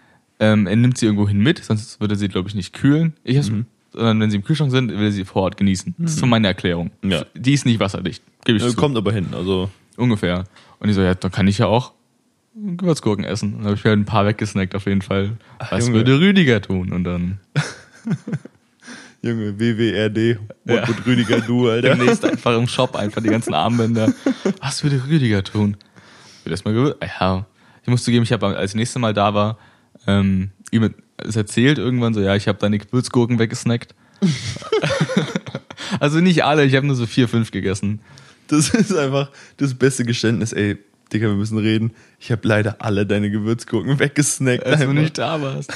[0.41, 3.15] ähm, er nimmt sie irgendwo hin mit, sonst würde sie, glaube ich, nicht kühlen.
[3.25, 3.67] Ich hab's, Mhm.
[3.93, 5.95] Sondern wenn sie im Kühlschrank sind, will er sie vor Ort genießen.
[5.99, 6.91] Das ist so meine Erklärung.
[7.05, 7.25] Ja.
[7.35, 8.25] Die ist nicht wasserdicht.
[8.45, 8.77] Gebe ich Äh, zu.
[8.77, 9.71] Kommt aber hin, also.
[9.97, 10.45] Ungefähr.
[10.79, 11.93] Und ich so, ja, dann kann ich ja auch
[12.55, 13.53] Gewürzgurken essen.
[13.55, 15.33] Und dann habe ich mir halt ein paar weggesnackt auf jeden Fall.
[15.71, 15.99] Was Junge.
[15.99, 16.93] würde Rüdiger tun?
[16.93, 17.41] Und dann
[19.23, 20.89] Junge, WWRD, What Ja.
[20.89, 21.95] would Rüdiger du, Alter?
[21.97, 24.13] demnächst einfach im Shop einfach die ganzen Armbänder.
[24.61, 25.77] Was würde Rüdiger tun?
[26.41, 27.47] Ich will das mal gewür- Ja,
[27.83, 29.59] ich muss zugeben, ich habe als ich nächste Mal da war,
[30.07, 33.95] ähm, ihm es erzählt irgendwann so, ja, ich habe deine Gewürzgurken weggesnackt.
[36.01, 38.01] also nicht alle, ich habe nur so vier, fünf gegessen.
[38.49, 40.79] Das ist einfach das beste Geständnis, ey.
[41.13, 41.93] Digga, wir müssen reden.
[42.19, 44.65] Ich habe leider alle deine Gewürzgurken weggesnackt.
[44.65, 44.95] Als du einfach.
[45.01, 45.73] nicht da warst.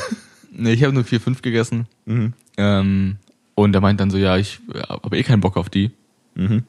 [0.50, 1.86] Nee, ich habe nur vier, fünf gegessen.
[2.06, 2.32] Mhm.
[2.56, 3.16] Ähm,
[3.54, 5.92] und er meint dann so, ja, ich habe eh keinen Bock auf die.
[6.34, 6.64] Mhm.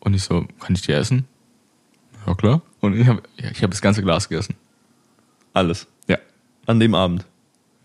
[0.00, 1.26] Und ich so, kann ich die essen?
[2.26, 2.62] Ja, klar.
[2.80, 4.54] Und ich habe ja, ich hab das ganze Glas gegessen.
[5.52, 5.86] Alles.
[6.08, 6.18] Ja.
[6.66, 7.26] An dem Abend.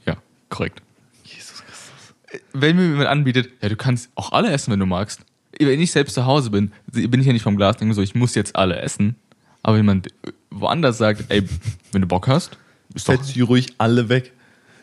[0.05, 0.17] Ja,
[0.49, 0.81] korrekt.
[1.23, 2.41] Jesus Christus.
[2.53, 5.24] Wenn mir jemand anbietet, ja, du kannst auch alle essen, wenn du magst.
[5.59, 8.15] Wenn ich selbst zu Hause bin, bin ich ja nicht vom Glas denke so, ich
[8.15, 9.15] muss jetzt alle essen.
[9.63, 10.07] Aber wenn jemand
[10.49, 11.43] woanders sagt, ey,
[11.91, 12.57] wenn du Bock hast,
[12.93, 13.15] ist doch.
[13.25, 14.31] Die ruhig alle weg.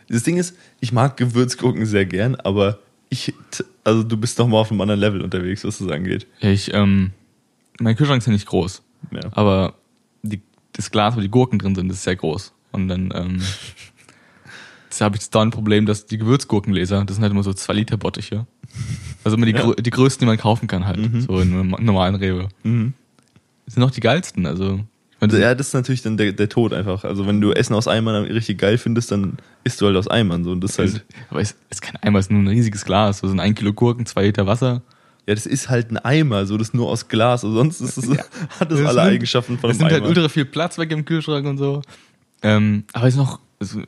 [0.09, 3.33] Das Ding ist, ich mag Gewürzgurken sehr gern, aber ich,
[3.85, 6.27] also du bist noch mal auf einem anderen Level unterwegs, was das angeht.
[6.41, 7.13] Ich, ähm,
[7.79, 8.83] mein Kühlschrank ist ja nicht groß.
[9.11, 9.21] Ja.
[9.33, 9.75] Aber
[10.23, 10.41] die,
[10.73, 12.53] das Glas, wo die Gurken drin sind, ist sehr groß.
[12.73, 13.43] Und dann, ähm,
[15.01, 17.97] habe ich da ein Problem, dass die Gewürzgurkenleser, das sind halt immer so zwei Liter
[17.97, 18.47] Bottiche.
[19.25, 19.73] Also immer die, Ja.
[19.75, 20.99] die größten, die man kaufen kann halt.
[21.23, 22.49] So in einem normalen Rewe.
[22.65, 22.95] Mhm.
[23.67, 24.81] Das sind auch die geilsten, also.
[25.21, 27.05] Ja, das ist natürlich dann der, der Tod einfach.
[27.05, 30.43] Also wenn du Essen aus Eimern richtig geil findest, dann isst du halt aus Eimern.
[30.43, 30.51] So.
[30.51, 33.19] Und das halt, aber es ist kein Eimer, es ist nur ein riesiges Glas.
[33.21, 34.83] So sind ein Kilo Gurken, zwei Liter Wasser.
[35.29, 37.45] ja, das ist halt ein Eimer, so das ist nur aus Glas.
[37.45, 38.09] Und sonst ist es,
[38.59, 40.09] hat das Es alle nimmt- Eigenschaften von Es einem nimmt halt Eimer.
[40.09, 41.83] ultra viel Platz weg im Kühlschrank und so.
[42.43, 43.87] Ähm, aber es ist noch es ist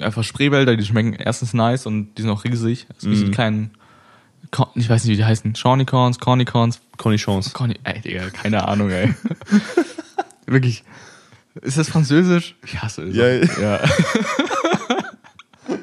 [0.00, 2.86] einfach Spreewälder, die schmecken erstens nice und die sind auch riesig.
[2.94, 3.32] Also Mhm.
[3.32, 3.80] kleinen, Corn-
[4.74, 7.52] ich weiß nicht, wie die heißen, Shawnicorns, Cornicorns, Cornichons.
[7.52, 9.14] Corny, ey, Digga, keine Ahnung, ey.
[10.46, 10.82] Wirklich.
[11.62, 12.54] Ist das Französisch?
[12.64, 13.16] Ich hasse es.
[13.16, 13.26] Ja.
[13.60, 13.80] ja.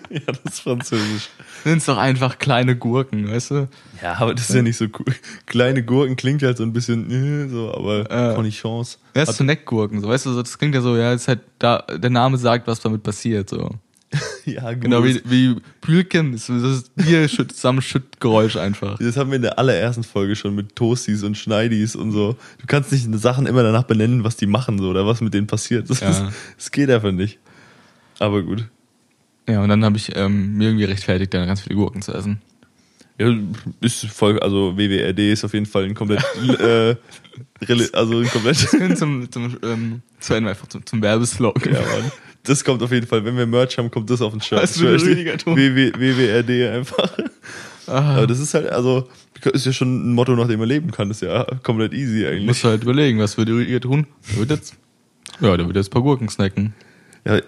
[0.09, 1.29] ja, das ist französisch.
[1.65, 3.67] Nenn's doch einfach kleine Gurken, weißt du?
[4.01, 5.13] Ja, aber das ist ja nicht so cool.
[5.45, 8.35] Kleine Gurken klingt halt so ein bisschen äh, so, aber Äh.
[8.35, 8.99] Cornichons.
[9.15, 12.09] Ja, Snackgurken, so, weißt du, so, das klingt ja so, ja, ist halt da, der
[12.09, 13.71] Name sagt, was damit passiert, so.
[14.45, 14.81] Ja, gut.
[14.81, 18.97] Genau, wie, wie Pülken, das ist Bier Schüttgeräusch einfach.
[18.99, 22.35] Das haben wir in der allerersten Folge schon mit Toasties und Schneidis und so.
[22.59, 25.47] Du kannst nicht Sachen immer danach benennen, was die machen so oder was mit denen
[25.47, 25.89] passiert.
[25.89, 26.09] Das, Ja.
[26.09, 26.23] ist,
[26.57, 27.39] das geht einfach nicht.
[28.19, 28.65] Aber gut.
[29.47, 32.41] Ja, und dann habe ich ähm, mir irgendwie rechtfertigt, dann ganz viele Gurken zu essen.
[33.19, 33.31] Ja,
[33.81, 36.23] ist voll, also WWRD ist auf jeden Fall ein komplett,
[36.59, 36.95] äh,
[37.93, 38.57] also ein komplett,
[38.97, 41.73] zum, zum, ähm, zu Ende einfach zum, zum Werbeslogan.
[41.73, 42.11] ja, Mann.
[42.43, 44.61] Das kommt auf jeden Fall, wenn wir Merch haben, kommt das auf den Shirt.
[44.61, 47.17] Was würde Rüdiger WWRD einfach.
[47.87, 49.07] Ah, Aber das ist halt, also,
[49.51, 51.09] ist ja schon ein Motto, nach dem man leben kann.
[51.09, 52.45] Das ist ja komplett easy eigentlich.
[52.45, 54.07] musst du halt überlegen, was würde Rüdiger tun?
[54.31, 54.75] Der wird jetzt,
[55.39, 56.73] ja, der wird jetzt ein paar Gurken snacken.
[57.25, 57.39] Ja,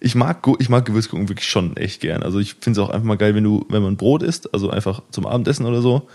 [0.00, 2.22] ich mag, ich mag Gewürzgurken wirklich schon echt gern.
[2.22, 4.70] Also ich finde es auch einfach mal geil, wenn du, wenn man Brot isst, also
[4.70, 6.08] einfach zum Abendessen oder so,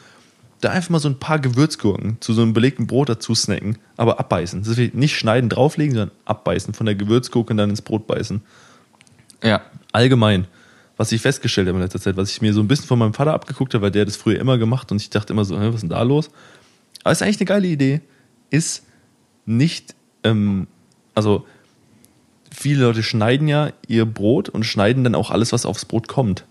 [0.65, 4.19] da einfach mal so ein paar Gewürzgurken zu so einem belegten Brot dazu snacken, aber
[4.19, 4.63] abbeißen.
[4.63, 6.73] Das ist nicht schneiden, drauflegen, sondern abbeißen.
[6.73, 8.41] Von der Gewürzgurke dann ins Brot beißen.
[9.43, 9.61] Ja.
[9.91, 10.47] Allgemein,
[10.97, 13.13] was ich festgestellt habe in letzter Zeit, was ich mir so ein bisschen von meinem
[13.13, 15.55] Vater abgeguckt habe, weil der hat das früher immer gemacht und ich dachte immer so,
[15.55, 16.31] was ist denn da los?
[17.03, 18.01] Aber ist eigentlich eine geile Idee,
[18.49, 18.83] ist
[19.45, 19.93] nicht,
[20.23, 20.65] ähm,
[21.13, 21.45] also
[22.49, 26.45] viele Leute schneiden ja ihr Brot und schneiden dann auch alles, was aufs Brot kommt.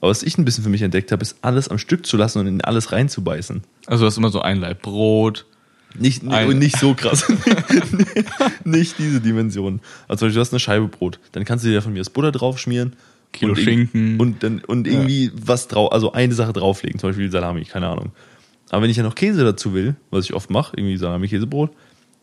[0.00, 2.38] Aber was ich ein bisschen für mich entdeckt habe, ist alles am Stück zu lassen
[2.38, 3.62] und in alles reinzubeißen.
[3.86, 5.46] Also du hast immer so ein Laib Brot.
[5.98, 7.26] Nicht, Ein- und nicht so krass.
[8.64, 9.80] nicht diese Dimension.
[10.06, 11.18] Also zum Beispiel, du hast eine Scheibe Brot.
[11.32, 12.94] Dann kannst du dir von mir das Butter drauf schmieren.
[13.32, 14.20] Kilo und Schinken.
[14.20, 16.98] Und, dann, und irgendwie was drauf, also eine Sache drauflegen.
[16.98, 18.12] Zum Beispiel Salami, keine Ahnung.
[18.70, 21.70] Aber wenn ich ja noch Käse dazu will, was ich oft mache, irgendwie Salami-Käsebrot,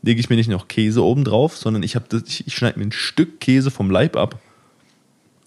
[0.04, 2.86] lege ich mir nicht noch Käse oben drauf, sondern ich, das, ich, ich schneide mir
[2.86, 4.40] ein Stück Käse vom Leib ab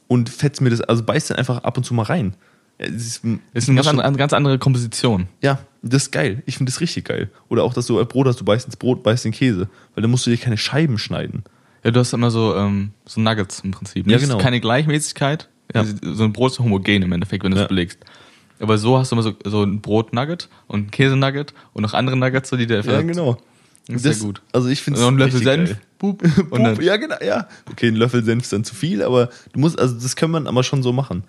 [0.09, 2.35] und fetz mir das, also beiß dann einfach ab und zu mal rein.
[2.81, 5.29] Ja, Das ist, Ist eine ganz, andere, eine ganz andere Komposition.
[5.43, 6.43] ja, das ist geil.
[6.47, 7.31] Ich finde das richtig geil.
[7.49, 9.69] Oder auch, dass du Brot hast, du beißt ins Brot, beißt den Käse.
[9.95, 11.45] Weil dann musst du dir keine Scheiben schneiden.
[11.85, 14.07] Ja, du hast immer so, ähm, so Nuggets im Prinzip.
[14.09, 14.39] Ja, Nicht- genau.
[14.39, 15.49] Keine Gleichmäßigkeit.
[15.75, 15.85] Ja.
[16.03, 17.69] So ein Brot ist homogen im Endeffekt, wenn du es Ja.
[17.69, 17.99] belegst.
[18.61, 22.17] Aber so hast du immer so, so ein Brot-Nugget und ein Käse-Nugget und noch andere
[22.17, 23.39] Nuggets, so die der Ja, genau.
[23.89, 24.43] Das ist sehr gut.
[24.53, 25.69] Also ich finde Und noch ein Löffel Senf.
[25.71, 25.81] geil.
[25.99, 26.23] Boop.
[26.51, 27.49] Und dann, ja, genau, ja.
[27.71, 30.47] Okay, ein Löffel Senf ist dann zu viel, aber du musst, also das kann man
[30.47, 31.25] aber schon so machen.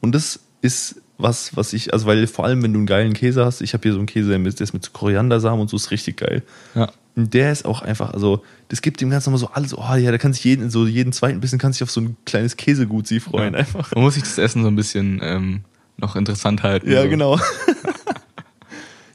[0.00, 3.44] Und das ist was, was ich, also weil vor allem, wenn du einen geilen Käse
[3.44, 6.16] hast, ich habe hier so einen Käse, der ist mit Koriandersamen und so, ist richtig
[6.18, 6.42] geil.
[6.74, 6.90] ja.
[7.16, 10.12] Und der ist auch einfach, also, das gibt dem Ganzen nochmal so alles, oh ja,
[10.12, 13.08] da kann sich jeden, so jeden zweiten bisschen kann sich auf so ein kleines Käsegut
[13.08, 13.58] sie freuen, Ja.
[13.60, 13.92] einfach.
[13.92, 15.62] Man muss sich das Essen so ein bisschen ähm,
[15.96, 16.88] noch interessant halten.
[16.88, 17.08] Ja, so.
[17.08, 17.40] genau.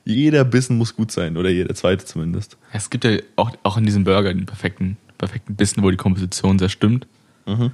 [0.06, 2.58] Jeder Bissen muss gut sein, oder jeder zweite zumindest.
[2.72, 5.98] Ja, Es gibt ja auch, auch in diesem Burger den perfekten, perfekten Bissen, wo die
[5.98, 7.08] Komposition sehr stimmt.
[7.46, 7.72] Mhm.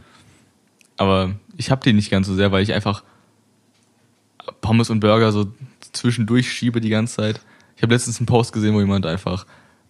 [0.97, 3.03] Aber ich habe den nicht ganz so sehr, weil ich einfach
[4.61, 5.51] Pommes und Burger so
[5.91, 7.41] zwischendurch schiebe die ganze Zeit.
[7.75, 9.45] Ich habe letztens einen Post gesehen, wo jemand einfach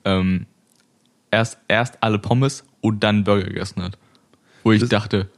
[0.05, 0.45] ähm,
[1.31, 3.97] erst, erst alle Pommes und dann Burger gegessen hat.
[4.63, 5.29] Wo ich Das- dachte,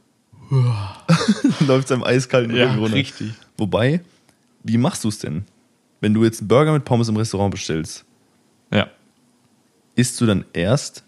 [1.66, 2.94] Läuft es am eiskalten Ja, Rücken runter.
[2.96, 3.32] richtig.
[3.56, 4.02] Wobei,
[4.62, 5.44] wie machst du es denn?
[6.02, 8.04] Wenn du jetzt einen Burger mit Pommes im Restaurant bestellst,
[8.70, 8.88] ja,
[9.94, 11.04] isst du dann erst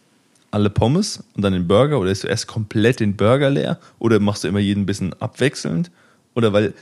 [0.50, 4.20] alle Pommes und dann den Burger oder isst du erst komplett den Burger leer oder
[4.20, 5.90] machst du immer jeden bisschen abwechselnd?
[6.34, 6.74] Oder weil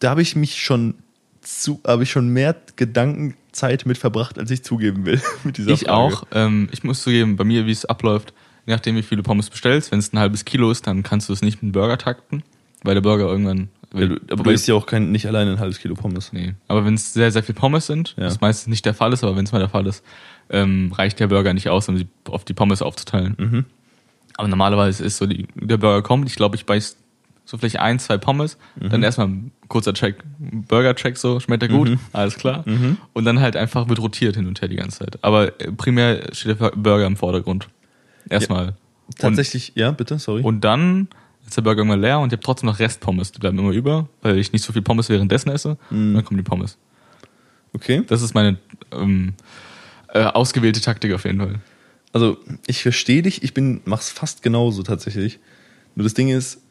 [0.00, 0.94] da habe ich mich schon
[1.40, 5.84] zu, habe ich schon mehr Gedankenzeit mit verbracht, als ich zugeben will mit dieser ich
[5.84, 5.92] Frage.
[5.92, 6.26] auch.
[6.32, 8.34] Ähm, ich muss zugeben, bei mir, wie es abläuft,
[8.66, 11.32] je nachdem, wie viele Pommes bestellst, wenn es ein halbes Kilo ist, dann kannst du
[11.32, 12.42] es nicht mit dem Burger takten,
[12.82, 13.68] weil der Burger irgendwann.
[14.00, 16.32] Ja, du, aber du weil- isst ja auch kein, nicht alleine ein halbes Kilo Pommes.
[16.32, 16.54] Nee.
[16.68, 18.26] Aber wenn es sehr, sehr viel Pommes sind, Ja.
[18.26, 20.04] was meistens nicht der Fall ist, aber wenn es mal der Fall ist,
[20.50, 23.34] ähm, reicht der Burger nicht aus, um sie auf die Pommes aufzuteilen.
[23.38, 23.64] Mhm.
[24.36, 26.96] Aber normalerweise ist so, die, der Burger kommt, ich glaube, ich beiß
[27.48, 28.90] so vielleicht ein, zwei Pommes, Mhm.
[28.90, 32.62] dann erstmal ein kurzer Check, Burger-Check so, schmeckt er gut, alles klar.
[32.66, 32.96] Mhm.
[33.12, 35.18] Und dann halt einfach wird rotiert hin und her die ganze Zeit.
[35.22, 37.68] Aber äh, primär steht der Burger im Vordergrund.
[38.28, 38.74] Erstmal.
[39.18, 40.40] Tatsächlich, ja, bitte, sorry.
[40.40, 41.08] Und, und dann
[41.46, 44.08] ist der Burger irgendwann leer und ich habe trotzdem noch Restpommes, die bleiben immer über,
[44.22, 45.78] weil ich nicht so viel Pommes währenddessen esse.
[45.90, 46.14] Mhm.
[46.14, 46.76] Dann kommen die Pommes.
[47.72, 48.02] okay.
[48.06, 48.58] Das ist meine
[48.92, 49.34] ähm,
[50.12, 51.60] äh, ausgewählte Taktik auf jeden Fall.
[52.12, 55.38] Also, ich verstehe dich, ich bin, mach's fast genauso tatsächlich.
[55.94, 56.62] Nur das Ding ist,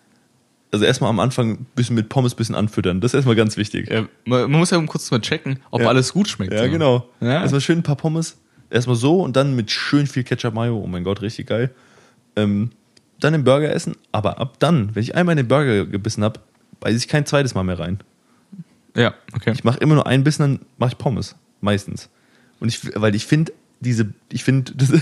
[0.71, 2.99] also erstmal am Anfang ein bisschen mit Pommes ein bisschen anfüttern.
[2.99, 3.89] Das ist erstmal ganz wichtig.
[4.25, 5.87] Man, man muss ja kurz mal checken, ob Ja.
[5.87, 6.53] alles gut schmeckt.
[6.53, 6.69] Ja, so.
[6.71, 7.09] genau.
[7.21, 7.41] Ja.
[7.41, 8.37] Erstmal schön ein paar Pommes.
[8.71, 10.77] Erstmal so und dann mit schön viel Ketchup Mayo.
[10.83, 11.69] Oh mein Gott, richtig geil.
[12.35, 12.71] Ähm,
[13.19, 13.95] dann den Burger essen.
[14.11, 16.39] Aber ab dann, wenn ich einmal in den Burger gebissen habe,
[16.79, 17.99] beiße ich kein zweites Mal mehr rein.
[18.95, 19.51] Ja, okay.
[19.53, 21.35] Ich mache immer nur ein Bissen, dann mache ich Pommes.
[21.61, 22.09] Meistens.
[22.59, 24.73] Und ich, weil ich finde, diese, ich finde,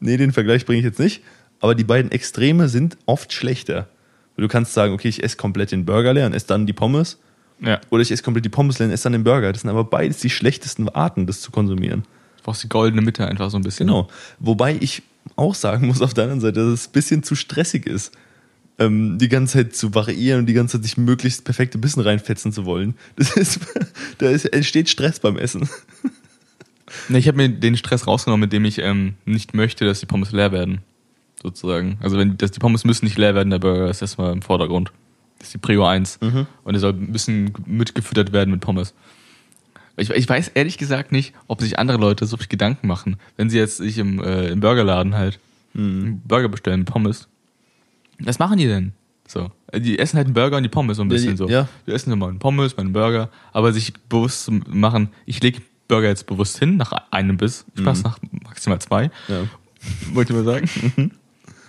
[0.00, 1.22] nee, den Vergleich bringe ich jetzt nicht.
[1.60, 3.88] Aber die beiden Extreme sind oft schlechter.
[4.36, 7.18] Du kannst sagen, okay, ich esse komplett den Burger leer und esse dann die Pommes.
[7.60, 7.80] Ja.
[7.90, 9.52] Oder ich esse komplett die Pommes leer und esse dann den Burger.
[9.52, 12.02] Das sind aber beides die schlechtesten Arten, das zu konsumieren.
[12.38, 13.86] Du brauchst die goldene Mitte einfach so ein bisschen.
[13.86, 14.08] Genau.
[14.40, 15.02] Wobei ich
[15.36, 18.12] auch sagen muss auf der anderen Seite, dass es ein bisschen zu stressig ist,
[18.78, 22.52] ähm, die ganze Zeit zu variieren und die ganze Zeit sich möglichst perfekte Bissen reinfetzen
[22.52, 22.94] zu wollen.
[23.16, 23.60] Das ist,
[24.18, 25.68] da ist, entsteht Stress beim Essen.
[27.08, 30.06] Ne, ich habe mir den Stress rausgenommen, mit dem ich ähm, nicht möchte, dass die
[30.06, 30.82] Pommes leer werden.
[31.42, 31.96] Sozusagen.
[32.00, 34.92] Also wenn dass die Pommes müssen nicht leer werden, der Burger ist erstmal im Vordergrund.
[35.38, 36.20] Das ist die Prio 1.
[36.20, 36.46] Mhm.
[36.64, 38.92] Und er soll ein bisschen mitgefüttert werden mit Pommes.
[39.96, 43.50] Ich, ich weiß ehrlich gesagt nicht, ob sich andere Leute so viel Gedanken machen, wenn
[43.50, 45.38] sie jetzt sich im, äh, im Burgerladen halt
[45.74, 47.28] einen Burger bestellen Pommes.
[48.18, 48.92] Was machen die denn?
[49.28, 49.50] So.
[49.74, 51.48] Die essen halt einen Burger und die Pommes so ein Ja, bisschen die- so.
[51.48, 51.68] ja.
[51.86, 56.08] Die essen immer einen Pommes, meinen Burger, aber sich bewusst zu machen, ich lege Burger
[56.08, 57.64] jetzt bewusst hin, nach einem Biss.
[57.74, 59.42] Ich mach's nach maximal zwei, Ja.
[60.14, 61.10] wollte ich mal sagen.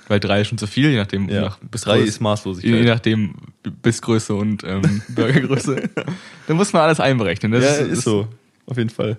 [0.07, 1.29] Weil drei ist schon zu viel, je nachdem, Mhm.
[1.29, 1.41] Ja.
[1.41, 2.03] nach Drei Bissgröße.
[2.03, 2.73] ist Maßlosigkeit.
[2.73, 3.35] Je nachdem
[3.81, 5.89] Bissgröße und ähm, Burgergröße.
[6.47, 7.51] da muss man alles einberechnen.
[7.51, 8.27] Das ja, ist, so.
[8.65, 9.17] Auf jeden Fall.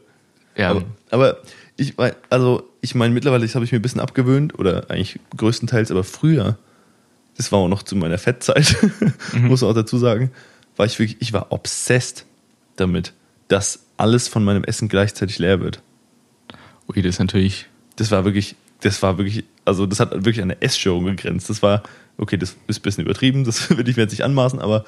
[0.56, 1.38] Ja, Aber, aber
[1.76, 5.18] ich wei- also ich meine, mittlerweile das habe ich mir ein bisschen abgewöhnt, oder eigentlich
[5.36, 6.58] größtenteils, aber früher,
[7.36, 8.76] das war auch noch zu meiner Fettzeit,
[9.32, 10.30] muss man auch dazu sagen,
[10.76, 12.26] war ich wirklich, ich war obsessed
[12.76, 13.12] damit,
[13.48, 15.80] dass alles von meinem Essen gleichzeitig leer wird.
[16.86, 17.66] okay, das ist natürlich.
[17.96, 18.54] Das war wirklich,
[18.84, 21.48] das war wirklich, also das hat wirklich an eine Essstörung gegrenzt.
[21.48, 21.82] Das war,
[22.18, 24.84] okay, das ist ein bisschen übertrieben, das will ich mir jetzt nicht anmaßen, aber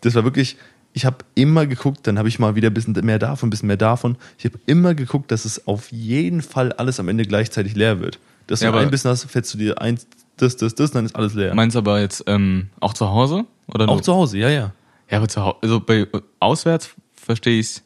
[0.00, 0.56] das war wirklich,
[0.92, 3.68] ich habe immer geguckt, dann habe ich mal wieder ein bisschen mehr davon, ein bisschen
[3.68, 4.16] mehr davon.
[4.38, 8.18] Ich habe immer geguckt, dass es auf jeden Fall alles am Ende gleichzeitig leer wird.
[8.48, 11.14] Dass Ja, du ein bisschen hast, fällst du dir eins, das, das, das, dann ist
[11.14, 11.54] alles leer.
[11.54, 13.44] Meinst du aber jetzt ähm, auch zu Hause?
[13.68, 14.72] Oder Auch zu Hause, ja, ja.
[15.10, 16.06] Ja, aber zu Hause, also bei
[16.40, 17.82] auswärts verstehe ich es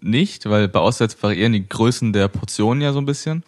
[0.00, 3.42] nicht, weil bei auswärts variieren die Größen der Portionen ja so ein bisschen.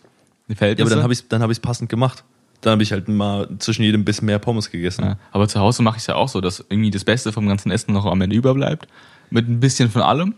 [0.49, 0.87] Die Ja, Verhältnisse.
[0.87, 2.25] aber dann habe ich es dann hab passend gemacht.
[2.61, 5.05] Dann habe ich halt mal zwischen jedem Biss mehr Pommes gegessen.
[5.05, 7.47] Ja, aber zu Hause mache ich es ja auch so, dass irgendwie das Beste vom
[7.47, 8.89] ganzen Essen noch am Ende überbleibt.
[9.31, 10.35] Mit ein bisschen von allem.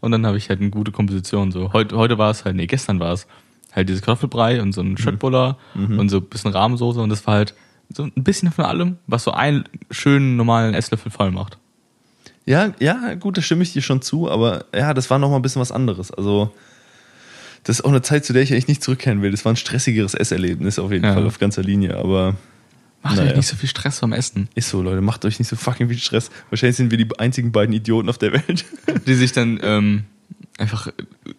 [0.00, 1.50] Und dann habe ich halt eine gute Komposition.
[1.50, 1.72] So.
[1.72, 3.26] Heute, heute war es halt, nee, gestern war es
[3.72, 7.00] halt dieses Kartoffelbrei und so ein Schöttbuller und so ein bisschen Rahmensoße.
[7.00, 7.54] Und das war halt
[7.92, 11.58] so ein bisschen von allem, was so einen schönen normalen Esslöffel voll macht.
[12.46, 15.36] Ja, ja, gut, da stimme ich dir schon zu, aber ja, das war noch mal
[15.36, 16.10] ein bisschen was anderes.
[16.10, 16.52] Also,
[17.64, 19.30] das ist auch eine Zeit, zu der ich eigentlich nicht zurückkehren will.
[19.30, 21.14] Das war ein stressigeres Esserlebnis auf jeden Ja.
[21.14, 22.36] Fall auf ganzer Linie, aber
[23.02, 23.32] Macht Naja.
[23.32, 24.48] euch nicht so viel Stress beim Essen.
[24.54, 26.30] ist so, Leute, macht euch nicht so fucking viel Stress.
[26.48, 28.64] Wahrscheinlich sind wir die einzigen beiden Idioten auf der Welt.
[29.06, 30.04] Die sich dann ähm,
[30.56, 30.88] einfach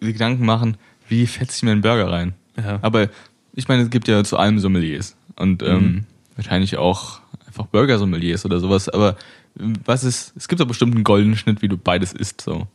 [0.00, 0.76] die Gedanken machen,
[1.08, 2.34] wie fetze ich mir einen Burger rein?
[2.56, 2.78] Ja.
[2.82, 3.08] Aber
[3.52, 5.16] ich meine, es gibt ja zu allem Sommeliers.
[5.34, 6.04] Und ähm,
[6.36, 7.18] wahrscheinlich auch
[7.48, 8.88] einfach Burger-Sommeliers oder sowas.
[8.88, 9.16] Aber
[9.58, 12.42] ähm, was ist, es gibt doch bestimmt einen goldenen Schnitt, wie du beides isst.
[12.42, 12.68] So.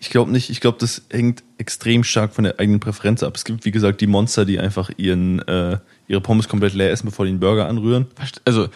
[0.00, 0.48] Ich glaube nicht.
[0.48, 3.36] Ich glaube, das hängt extrem stark von der eigenen Präferenz ab.
[3.36, 5.78] Es gibt, wie gesagt, die Monster, die einfach ihren, äh,
[6.08, 8.06] ihre Pommes komplett leer essen, bevor die den Burger anrühren.
[8.46, 8.68] Also,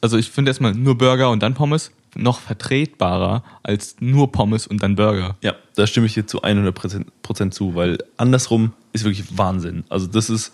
[0.00, 4.82] also ich finde erstmal nur Burger und dann Pommes noch vertretbarer als nur Pommes und
[4.82, 5.36] dann Burger.
[5.42, 6.74] Ja, da stimme ich dir zu 100
[7.22, 9.84] Prozent zu, weil andersrum ist wirklich Wahnsinn.
[9.90, 10.52] Also das ist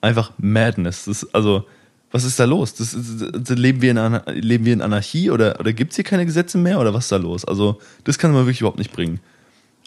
[0.00, 1.06] einfach Madness.
[1.06, 1.66] Das ist, also,
[2.12, 2.74] was ist da los?
[2.74, 5.96] Das ist, das leben, wir in Ana- leben wir in Anarchie oder, oder gibt es
[5.96, 7.44] hier keine Gesetze mehr oder was ist da los?
[7.44, 9.20] Also das kann man wirklich überhaupt nicht bringen.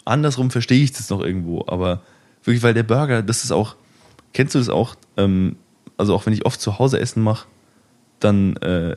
[0.06, 2.02] Andersrum verstehe ich das noch irgendwo, aber
[2.42, 3.76] wirklich, weil der Burger, das ist auch,
[4.32, 4.94] kennst du das auch?
[5.16, 5.56] Ähm,
[5.96, 7.46] also auch wenn ich oft zu Hause Essen mache,
[8.20, 8.96] dann äh,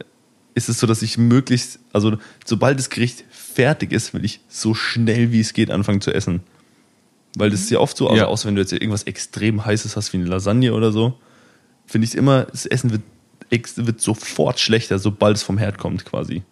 [0.55, 4.73] ist es so, dass ich möglichst, also sobald das Gericht fertig ist, will ich so
[4.73, 6.41] schnell wie es geht anfangen zu essen.
[7.35, 8.25] Weil das ist ja oft so, also Ja.
[8.27, 11.19] außer wenn du jetzt irgendwas extrem heißes hast wie eine Lasagne oder so,
[11.85, 13.01] finde ich es immer, das Essen wird,
[13.49, 16.43] ex- wird sofort schlechter, sobald es vom Herd kommt quasi.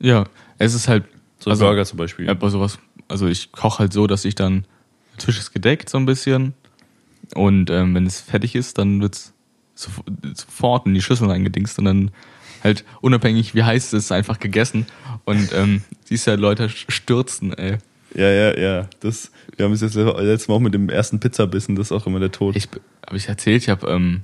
[0.00, 0.24] Ja,
[0.58, 1.04] es ist halt.
[1.38, 2.26] So ein Burger zum Beispiel.
[2.26, 2.78] Ja, sowas,
[3.08, 4.64] also ich koche halt so, dass ich dann,
[5.12, 6.54] der Tisch ist gedeckt so ein bisschen
[7.34, 9.32] und ähm, wenn es fertig ist, dann wird's
[9.74, 9.90] so,
[10.34, 12.10] sofort in die Schüssel reingedingst und dann
[12.64, 14.86] halt unabhängig wie heiß es ist, einfach gegessen
[15.26, 17.76] und ähm, siehst ja Leute stürzen, ey.
[18.14, 18.88] Ja, ja, ja.
[19.00, 22.06] Das, wir haben es jetzt letztes Mal auch mit dem ersten Pizzabissen, das ist auch
[22.06, 22.56] immer der Tod.
[22.56, 22.68] Ich
[23.06, 24.22] habe ich erzählt, ich habe ähm,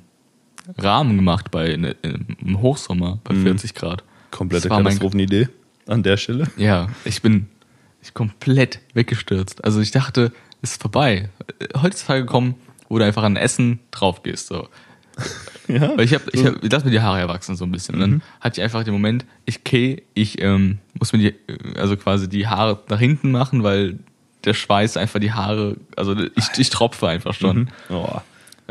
[0.79, 4.05] Rahmen gemacht bei ne, im Hochsommer bei 40 Grad.
[4.31, 5.49] Komplette Katastrophenidee
[5.87, 6.49] an der Stelle.
[6.57, 7.49] Ja, ich bin
[8.03, 9.65] ich komplett weggestürzt.
[9.65, 11.29] Also ich dachte, es ist vorbei.
[11.81, 12.57] Heutzutage kommen,
[12.89, 14.49] wo du einfach an Essen drauf gehst.
[14.49, 14.69] So.
[15.69, 15.97] Ja.
[15.97, 17.95] Weil ich habe, ich, hab, ich lass mir die Haare erwachsen so ein bisschen.
[17.95, 21.35] Und dann hatte ich einfach den Moment, ich okay, ich ähm, muss mir die,
[21.79, 24.01] also quasi die Haare nach hinten machen, weil
[24.45, 27.71] der Schweiß einfach die Haare, also ich, ich tropfe einfach schon.
[27.89, 28.21] Oh.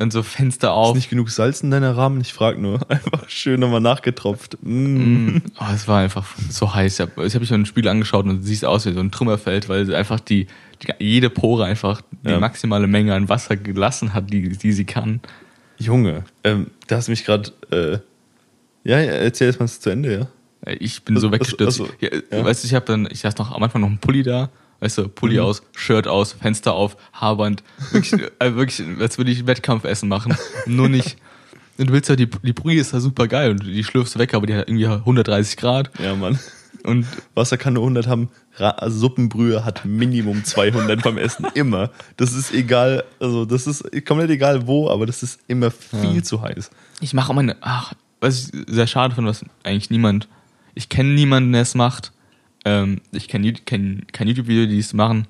[0.02, 0.96] Dann so Fenster Ist auf.
[0.96, 2.20] nicht genug Salz in deiner Rahmen?
[2.22, 2.80] Ich frage nur.
[2.90, 4.58] Einfach schön nochmal nachgetropft.
[4.64, 5.38] Mm.
[5.60, 6.94] Oh, es war einfach so heiß.
[6.96, 9.70] Ich habe hab mich mir ein Spiel angeschaut und siehst aus wie so ein Trümmerfeld,
[9.70, 10.48] weil einfach die,
[10.82, 12.40] die jede Pore einfach die Ja.
[12.40, 15.22] maximale Menge an Wasser gelassen hat, die, die sie kann.
[15.78, 18.00] Junge, ähm, da hast du mich gerade äh,
[18.84, 20.28] Ja, erzähl erst mal zu Ende, ja.
[20.72, 21.80] Äh, Ich bin so Ach- weggestürzt.
[21.82, 22.44] ach so, ja, äh, ja.
[22.44, 24.50] Weißt du, ich habe dann, ich hatte noch am Anfang noch einen Pulli da,
[24.82, 25.44] weißt du, Pulli Mhm.
[25.44, 27.64] aus, Shirt aus, Fenster auf, Haarband.
[27.92, 30.36] Wirklich, äh, wirklich als würde ich Wettkampfessen machen.
[30.66, 31.16] Nur nicht.
[31.78, 34.34] Und du willst ja, die, die Brühe ist ja super geil und die schlürfst weg,
[34.34, 35.90] aber die hat irgendwie 130 Grad.
[36.00, 36.38] Ja, Mann.
[36.84, 37.06] Und
[37.36, 38.30] Wasser kann nur 100 haben.
[38.56, 41.46] Ra also Suppenbrühe hat Minimum 200 beim Essen.
[41.54, 41.92] Immer.
[42.18, 46.24] Das ist egal, also das ist komplett egal wo, aber das ist immer viel Ja.
[46.24, 46.70] zu heiß.
[47.00, 50.28] ich mache meine, ach, was ich sehr schade finde, was eigentlich niemand,
[50.74, 52.12] ich kenne niemanden, der es macht.
[52.66, 55.28] Ähm, ich kenne kenn kein YouTube-Video, die es machen.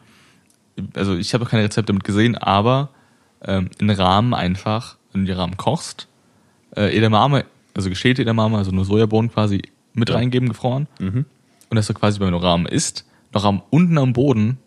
[0.96, 2.90] Also ich habe auch keine Rezepte damit gesehen, aber
[3.44, 6.08] ähm, in Rahmen einfach, wenn du die Rahmen kochst,
[6.76, 9.62] äh, Edamame, also geschälte Edamame, also nur Sojabohnen quasi
[9.94, 10.16] mit Ja.
[10.16, 10.88] reingeben, gefroren.
[11.00, 11.26] Mhm.
[11.70, 14.58] Und dass du quasi, wenn du Rahmen isst, noch am, unten am Boden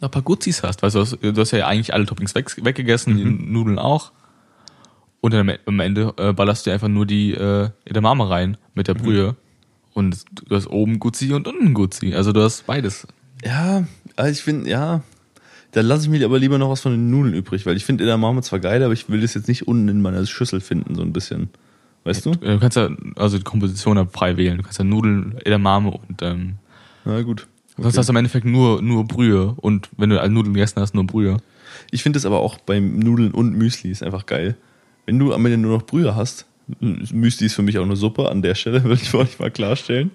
[0.00, 0.82] noch ein paar Gutzis hast.
[0.82, 4.10] Weißt du, du hast, du hast ja eigentlich alle Toppings weg, weggegessen, die Nudeln auch.
[5.20, 8.94] Und dann am- Ende äh, ballerst du einfach nur die äh, Edamame rein mit der
[8.94, 9.36] Brühe.
[9.94, 12.14] Und du hast oben Guzzi und unten Guzzi.
[12.14, 13.06] Also du hast beides.
[13.44, 13.84] Ja,
[14.16, 15.02] also ich finde, ja,
[15.72, 18.04] da lasse ich mir aber lieber noch was von den Nudeln übrig, weil ich finde
[18.04, 21.02] Edamame zwar geil, aber ich will das jetzt nicht unten in meiner Schüssel finden, so
[21.02, 21.50] ein bisschen.
[22.04, 22.32] Weißt du?
[22.32, 24.58] Du kannst ja also die Komposition da frei wählen.
[24.58, 26.54] Du kannst ja Nudeln, Edamame und ähm,
[27.04, 27.46] Na gut.
[27.76, 29.54] sonst hast du im Endeffekt nur, nur Brühe.
[29.56, 31.38] Und wenn du alle Nudeln gegessen hast, nur Brühe.
[31.90, 34.56] Ich finde es aber auch beim Nudeln und Müsli ist einfach geil.
[35.06, 36.46] Wenn du am Ende nur noch Brühe hast,
[36.80, 40.10] Müsli ist für mich auch eine Suppe, an der Stelle will ich ich mal klarstellen.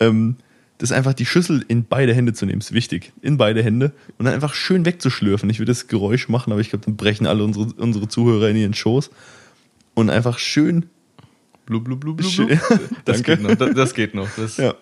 [0.00, 0.36] Ähm,
[0.78, 3.12] das einfach die Schüssel in beide Hände zu nehmen, ist wichtig.
[3.22, 5.48] In beide Hände und dann einfach schön wegzuschlürfen.
[5.48, 8.56] Ich würde das Geräusch machen, aber ich glaube, dann brechen alle unsere, unsere Zuhörer in
[8.56, 9.10] ihren Schoß.
[9.94, 10.86] Und einfach schön.
[11.66, 12.60] Blub, blub, blub, blub, Schön-.
[13.04, 13.54] Das geht noch.
[13.54, 14.28] Das, das geht noch.
[14.36, 14.74] Das, Ja.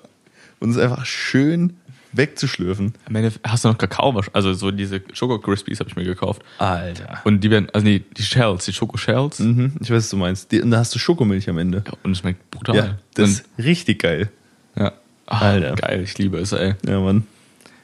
[0.61, 1.75] Und es einfach schön
[2.13, 2.95] wegzuschlürfen.
[3.07, 6.43] Am Ende hast du noch Kakao, also so diese Schoko Crispies habe ich mir gekauft.
[6.59, 7.21] Alter.
[7.25, 9.39] Und die werden, also nee, die Shells, die Schoko Shells.
[9.39, 10.53] Mhm, ich weiß, was du meinst.
[10.53, 11.83] Die, und da hast du Schokomilch am Ende.
[11.87, 12.77] Ja, und es schmeckt brutal.
[12.77, 14.31] Ja, das ist richtig geil.
[14.75, 14.93] und, ja.
[15.27, 15.75] Ach, Alter.
[15.75, 16.75] Geil, ich liebe es, ey.
[16.87, 17.27] Ja, Mann.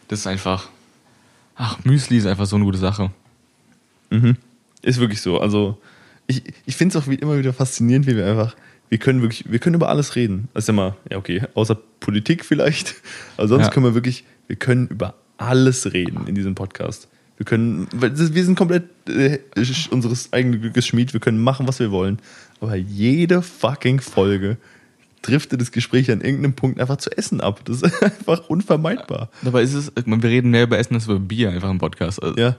[0.09, 0.68] Das ist einfach.
[1.57, 3.11] Ach, Müsli ist einfach so eine gute Sache.
[4.83, 5.41] Ist wirklich so.
[5.41, 5.81] Also,
[6.26, 8.55] ich, ich finde es auch wie, immer wieder faszinierend, wie wir einfach,
[8.89, 10.49] wir können wirklich, wir können über alles reden.
[10.55, 12.95] Also immer, ja, okay, außer Politik vielleicht.
[13.36, 13.70] Aber sonst Ja.
[13.70, 17.09] können wir wirklich, wir können über alles reden in diesem Podcast.
[17.36, 19.39] Wir können, wir sind komplett äh,
[19.91, 22.18] unseres eigenen Glückes Schmied, wir können machen, was wir wollen.
[22.61, 24.57] Aber jede fucking Folge
[25.22, 27.61] driftet das Gespräch an irgendeinem Punkt einfach zu Essen ab.
[27.64, 29.30] Das ist einfach unvermeidbar.
[29.43, 32.20] Dabei ist es, wir reden mehr über Essen als über Bier einfach im Podcast.
[32.22, 32.57] Also, Ja.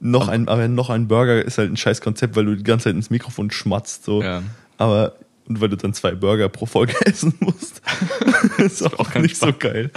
[0.00, 2.84] Noch ein, aber noch ein Burger ist halt ein scheiß Konzept, weil du die ganze
[2.84, 4.04] Zeit ins Mikrofon schmatzt.
[4.04, 4.22] So.
[4.22, 4.42] Ja.
[4.76, 5.14] Aber,
[5.48, 7.82] und weil du dann zwei Burger pro Folge essen musst.
[8.58, 9.90] ist auch, auch nicht so geil.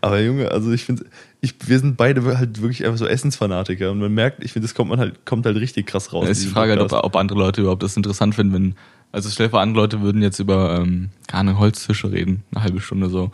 [0.00, 1.04] Aber Junge, also ich finde,
[1.40, 4.74] ich, wir sind beide halt wirklich einfach so Essensfanatiker und man merkt, ich finde, das
[4.74, 6.28] kommt man halt, kommt halt richtig krass raus.
[6.28, 8.74] Ist die Frage, halt, ob, ob andere Leute überhaupt das interessant finden, wenn,
[9.12, 13.08] also stell vor, andere Leute würden jetzt über, ähm, keine Holztische reden, eine halbe Stunde
[13.10, 13.30] so.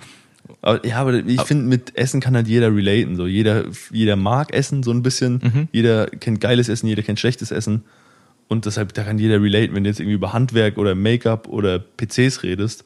[0.61, 3.17] Aber, ja, aber ich finde, mit Essen kann halt jeder relaten.
[3.17, 3.27] So.
[3.27, 5.41] Jeder, jeder mag Essen so ein bisschen.
[5.43, 5.69] Mhm.
[5.73, 7.85] Jeder kennt geiles Essen, jeder kennt schlechtes Essen.
[8.49, 9.75] Und deshalb, da kann jeder relaten.
[9.75, 12.85] Wenn du jetzt irgendwie über Handwerk oder Make-up oder PCs redest,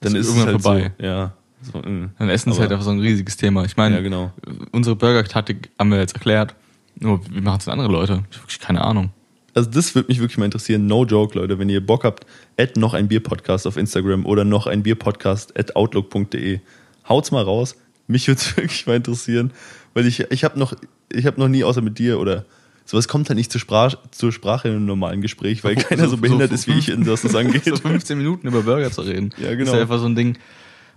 [0.00, 0.92] dann Ist ist, es irgendwann halt vorbei.
[0.98, 1.04] so.
[1.04, 1.32] Ja.
[1.60, 2.10] So, mm.
[2.18, 3.64] Dann Essen ist halt einfach so ein riesiges Thema.
[3.64, 4.32] Ich meine, Ja, genau.
[4.70, 6.54] unsere Burger-Taktik haben wir jetzt erklärt.
[7.00, 8.22] Nur, wie machen es denn andere Leute?
[8.30, 9.10] Ich habe wirklich keine Ahnung.
[9.54, 10.86] Also das würde mich wirklich mal interessieren.
[10.86, 11.58] No joke, Leute.
[11.58, 12.26] Wenn ihr Bock habt,
[12.58, 16.60] add noch ein Bier-Podcast auf Instagram oder noch ein Bier-Podcast at outlook.de.
[17.08, 17.76] Haut's mal raus.
[18.06, 19.52] Mich würde es wirklich mal interessieren,
[19.94, 20.74] weil ich, ich habe noch,
[21.10, 22.44] ich habe noch nie außer mit dir oder
[22.90, 26.04] sowas kommt halt nicht zur Sprache, zur Sprache in einem normalen Gespräch, weil So- keiner
[26.04, 27.64] so, so- behindert so- ist wie ich, in das das angeht.
[27.64, 29.30] So 15 Minuten über Burger zu reden.
[29.36, 29.70] Ja, genau.
[29.70, 30.38] Ist ja einfach so ein Ding,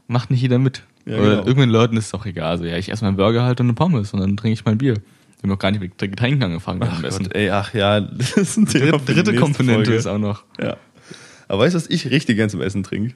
[0.08, 0.84] macht nicht jeder mit.
[1.06, 1.38] Ja, Oder genau.
[1.40, 2.52] irgendwelchen Leuten ist es doch egal.
[2.52, 4.78] Also, ja, ich esse meinen Burger halt und eine Pommes und dann trinke ich mein
[4.78, 4.94] Bier.
[4.96, 5.02] Wir
[5.44, 7.02] haben noch gar nicht mit Getränken angefangen beim Ach.
[7.02, 9.96] Gott, ey, ach ja, das ist ein Thema Dritte, dritte Komponente Folge.
[9.96, 10.44] ist auch noch.
[10.62, 10.78] Ja.
[11.48, 13.16] Aber weißt du, was ich richtig gern zum Essen trinke?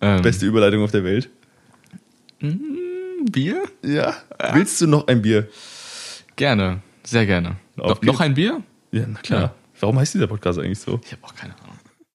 [0.00, 1.28] Ähm, Beste Überleitung auf der Welt.
[3.30, 3.62] Bier?
[3.84, 4.14] Ja.
[4.54, 5.48] Willst du noch ein Bier?
[6.36, 6.80] Gerne.
[7.04, 7.56] Sehr gerne.
[7.80, 8.12] Auf Noch, geht's.
[8.12, 8.62] noch ein Bier?
[8.92, 9.40] Ja, na klar.
[9.40, 9.54] Ja.
[9.80, 11.00] Warum heißt dieser Podcast eigentlich so?
[11.04, 11.76] Ich habe auch keine Ahnung.